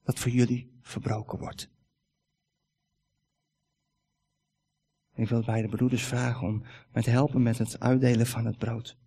dat 0.03 0.19
voor 0.19 0.31
jullie 0.31 0.71
verbroken 0.81 1.39
wordt. 1.39 1.71
Ik 5.15 5.29
wil 5.29 5.43
beide 5.43 5.67
broeders 5.67 6.03
vragen 6.03 6.47
om 6.47 6.63
te 7.01 7.09
helpen 7.09 7.43
met 7.43 7.57
het 7.57 7.79
uitdelen 7.79 8.27
van 8.27 8.45
het 8.45 8.57
brood. 8.57 8.97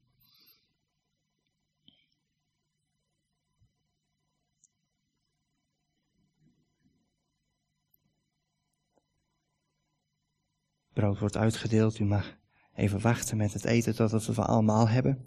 Brood 10.96 11.18
wordt 11.18 11.36
uitgedeeld. 11.36 11.98
U 11.98 12.04
mag 12.04 12.36
even 12.74 13.00
wachten 13.00 13.36
met 13.36 13.52
het 13.52 13.64
eten 13.64 13.94
totdat 13.94 14.26
we 14.26 14.32
het 14.32 14.40
allemaal 14.40 14.88
hebben. 14.88 15.24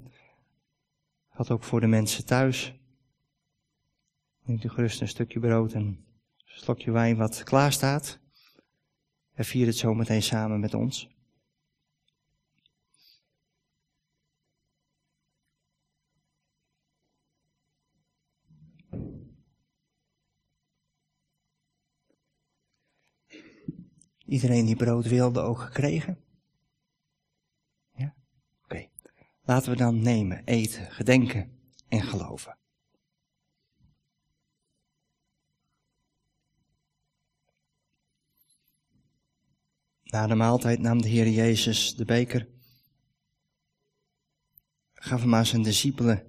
Had 1.28 1.51
ook 1.51 1.63
voor 1.63 1.80
de 1.80 1.88
mensen 1.88 2.26
thuis. 2.26 2.74
Neemt 4.43 4.63
u 4.63 4.70
gerust 4.70 5.01
een 5.01 5.07
stukje 5.07 5.39
brood 5.39 5.74
en 5.74 5.82
een 5.82 6.05
slokje 6.45 6.91
wijn 6.91 7.17
wat 7.17 7.43
klaar 7.43 7.72
staat. 7.72 8.20
En 9.34 9.45
vier 9.45 9.65
het 9.65 9.78
zo 9.78 9.93
meteen 9.93 10.24
samen 10.24 10.59
met 10.59 10.74
ons. 10.74 11.18
Iedereen 24.30 24.66
die 24.66 24.76
brood 24.76 25.06
wilde 25.06 25.40
ook 25.40 25.60
gekregen? 25.60 26.24
Ja? 27.96 28.16
Oké. 28.64 28.90
Laten 29.42 29.72
we 29.72 29.78
dan 29.78 30.02
nemen, 30.02 30.46
eten, 30.46 30.92
gedenken 30.92 31.60
en 31.88 32.02
geloven. 32.02 32.58
Na 40.04 40.28
de 40.28 40.36
maaltijd 40.36 40.80
nam 40.80 41.02
de 41.02 41.08
Heer 41.08 41.30
Jezus 41.30 41.96
de 41.96 42.06
beker, 42.06 42.48
gaf 44.94 45.22
hem 45.22 45.36
aan 45.36 45.46
zijn 45.46 45.64
discipelen 45.64 46.28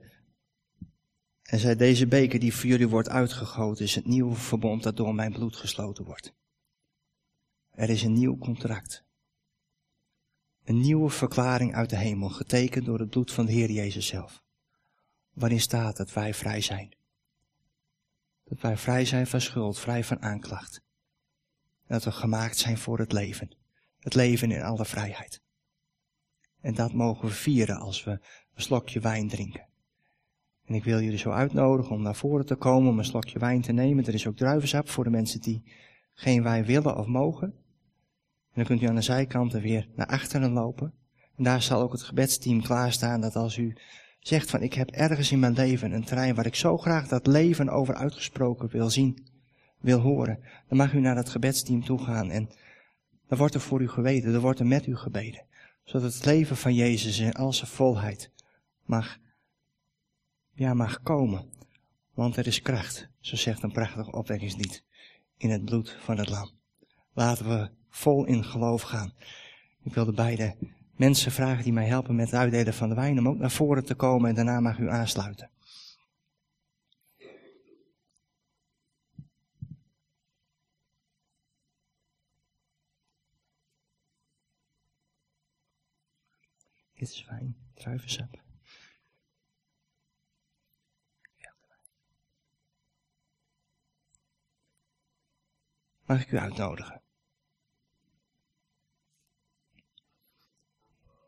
en 1.43 1.59
zei, 1.59 1.77
deze 1.77 2.07
beker 2.07 2.41
die 2.41 2.55
voor 2.55 2.67
jullie 2.69 2.89
wordt 2.89 3.09
uitgegoten 3.09 3.85
is 3.85 3.95
het 3.95 4.07
nieuwe 4.07 4.35
verbond 4.35 4.83
dat 4.83 4.97
door 4.97 5.15
mijn 5.15 5.33
bloed 5.33 5.57
gesloten 5.57 6.05
wordt. 6.05 6.39
Er 7.71 7.91
is 7.91 8.03
een 8.03 8.12
nieuw 8.12 8.39
contract. 8.39 9.05
Een 10.64 10.81
nieuwe 10.81 11.11
verklaring 11.11 11.75
uit 11.75 11.91
de 11.91 11.97
hemel, 11.97 12.29
getekend 12.29 12.85
door 12.85 12.99
het 12.99 13.11
bloed 13.11 13.33
van 13.33 13.47
de 13.47 13.53
Heer 13.53 13.71
Jezus 13.71 14.07
zelf. 14.07 14.43
Waarin 15.33 15.61
staat 15.61 15.97
dat 15.97 16.12
wij 16.12 16.35
vrij 16.35 16.61
zijn. 16.61 16.97
Dat 18.45 18.61
wij 18.61 18.77
vrij 18.77 19.05
zijn 19.05 19.27
van 19.27 19.41
schuld, 19.41 19.79
vrij 19.79 20.05
van 20.05 20.23
aanklacht. 20.23 20.83
dat 21.87 22.05
we 22.05 22.12
gemaakt 22.12 22.57
zijn 22.57 22.79
voor 22.79 22.99
het 22.99 23.12
leven. 23.12 23.57
Het 23.99 24.14
leven 24.14 24.51
in 24.51 24.62
alle 24.62 24.85
vrijheid. 24.85 25.43
En 26.61 26.75
dat 26.75 26.93
mogen 26.93 27.29
we 27.29 27.35
vieren 27.35 27.77
als 27.77 28.05
we 28.05 28.11
een 28.11 28.62
slokje 28.62 29.01
wijn 29.01 29.29
drinken. 29.29 29.68
En 30.64 30.75
ik 30.75 30.85
wil 30.85 31.01
jullie 31.01 31.18
zo 31.18 31.31
uitnodigen 31.31 31.93
om 31.93 32.03
naar 32.03 32.16
voren 32.16 32.47
te 32.47 32.55
komen 32.55 32.91
om 32.91 32.99
een 32.99 33.05
slokje 33.05 33.39
wijn 33.39 33.62
te 33.62 33.73
nemen. 33.73 34.07
Er 34.07 34.14
is 34.14 34.27
ook 34.27 34.37
druivensap 34.37 34.89
voor 34.89 35.05
de 35.05 35.11
mensen 35.11 35.41
die 35.41 35.62
geen 36.21 36.43
wijn 36.43 36.64
willen 36.64 36.97
of 36.97 37.07
mogen. 37.07 37.47
En 37.47 38.55
dan 38.55 38.64
kunt 38.64 38.83
u 38.83 38.87
aan 38.87 38.95
de 38.95 39.01
zijkanten 39.01 39.61
weer 39.61 39.89
naar 39.95 40.07
achteren 40.07 40.53
lopen. 40.53 40.93
En 41.37 41.45
daar 41.45 41.62
zal 41.62 41.81
ook 41.81 41.93
het 41.93 42.03
gebedsteam 42.03 42.62
klaarstaan 42.62 43.21
dat 43.21 43.37
als 43.37 43.57
u 43.57 43.77
zegt 44.18 44.51
van 44.51 44.62
ik 44.62 44.75
heb 44.75 44.91
ergens 44.91 45.33
in 45.33 45.39
mijn 45.39 45.53
leven 45.53 45.93
een 45.93 46.05
terrein 46.05 46.35
waar 46.35 46.47
ik 46.47 46.55
zo 46.55 46.77
graag 46.79 47.09
dat 47.09 47.27
leven 47.27 47.68
over 47.68 47.95
uitgesproken 47.95 48.68
wil 48.68 48.91
zien, 48.91 49.27
wil 49.79 49.99
horen, 49.99 50.39
dan 50.68 50.79
mag 50.79 50.93
u 50.93 51.01
naar 51.01 51.14
dat 51.14 51.29
gebedsteam 51.29 51.85
toe 51.85 51.99
gaan 51.99 52.31
en 52.31 52.51
dan 53.29 53.39
wordt 53.39 53.55
er 53.55 53.61
voor 53.61 53.81
u 53.81 53.89
geweten, 53.89 54.35
er 54.35 54.41
wordt 54.41 54.61
er 54.61 54.66
met 54.66 54.87
u 54.87 54.97
gebeden. 54.97 55.45
Zodat 55.85 56.14
het 56.14 56.25
leven 56.25 56.57
van 56.57 56.75
Jezus 56.75 57.18
in 57.18 57.33
al 57.33 57.53
zijn 57.53 57.71
volheid 57.71 58.31
mag, 58.85 59.18
ja, 60.53 60.75
mag 60.75 61.03
komen. 61.03 61.51
Want 62.14 62.37
er 62.37 62.47
is 62.47 62.62
kracht, 62.62 63.09
zo 63.21 63.37
zegt 63.37 63.62
een 63.62 63.73
prachtig 63.73 64.12
opwekkingslied, 64.12 64.85
in 65.41 65.51
het 65.51 65.64
bloed 65.64 65.97
van 66.01 66.18
het 66.18 66.28
lam. 66.28 66.51
Laten 67.12 67.49
we 67.49 67.70
vol 67.88 68.24
in 68.24 68.45
geloof 68.45 68.82
gaan. 68.82 69.12
Ik 69.82 69.95
wil 69.95 70.05
de 70.05 70.12
beide 70.12 70.57
mensen 70.97 71.32
vragen 71.32 71.64
die 71.64 71.72
mij 71.72 71.86
helpen 71.86 72.14
met 72.14 72.30
het 72.30 72.41
uitdelen 72.41 72.74
van 72.74 72.88
de 72.88 72.95
wijn 72.95 73.18
om 73.18 73.28
ook 73.28 73.38
naar 73.38 73.51
voren 73.51 73.84
te 73.84 73.95
komen 73.95 74.28
en 74.28 74.34
daarna 74.34 74.61
mag 74.61 74.78
u 74.78 74.91
aansluiten. 74.91 75.51
Dit 86.95 87.09
is 87.09 87.24
wijn, 87.28 87.57
druivensap. 87.74 88.39
Mag 96.11 96.21
ik 96.21 96.33
u 96.33 96.39
uitnodigen? 96.39 97.03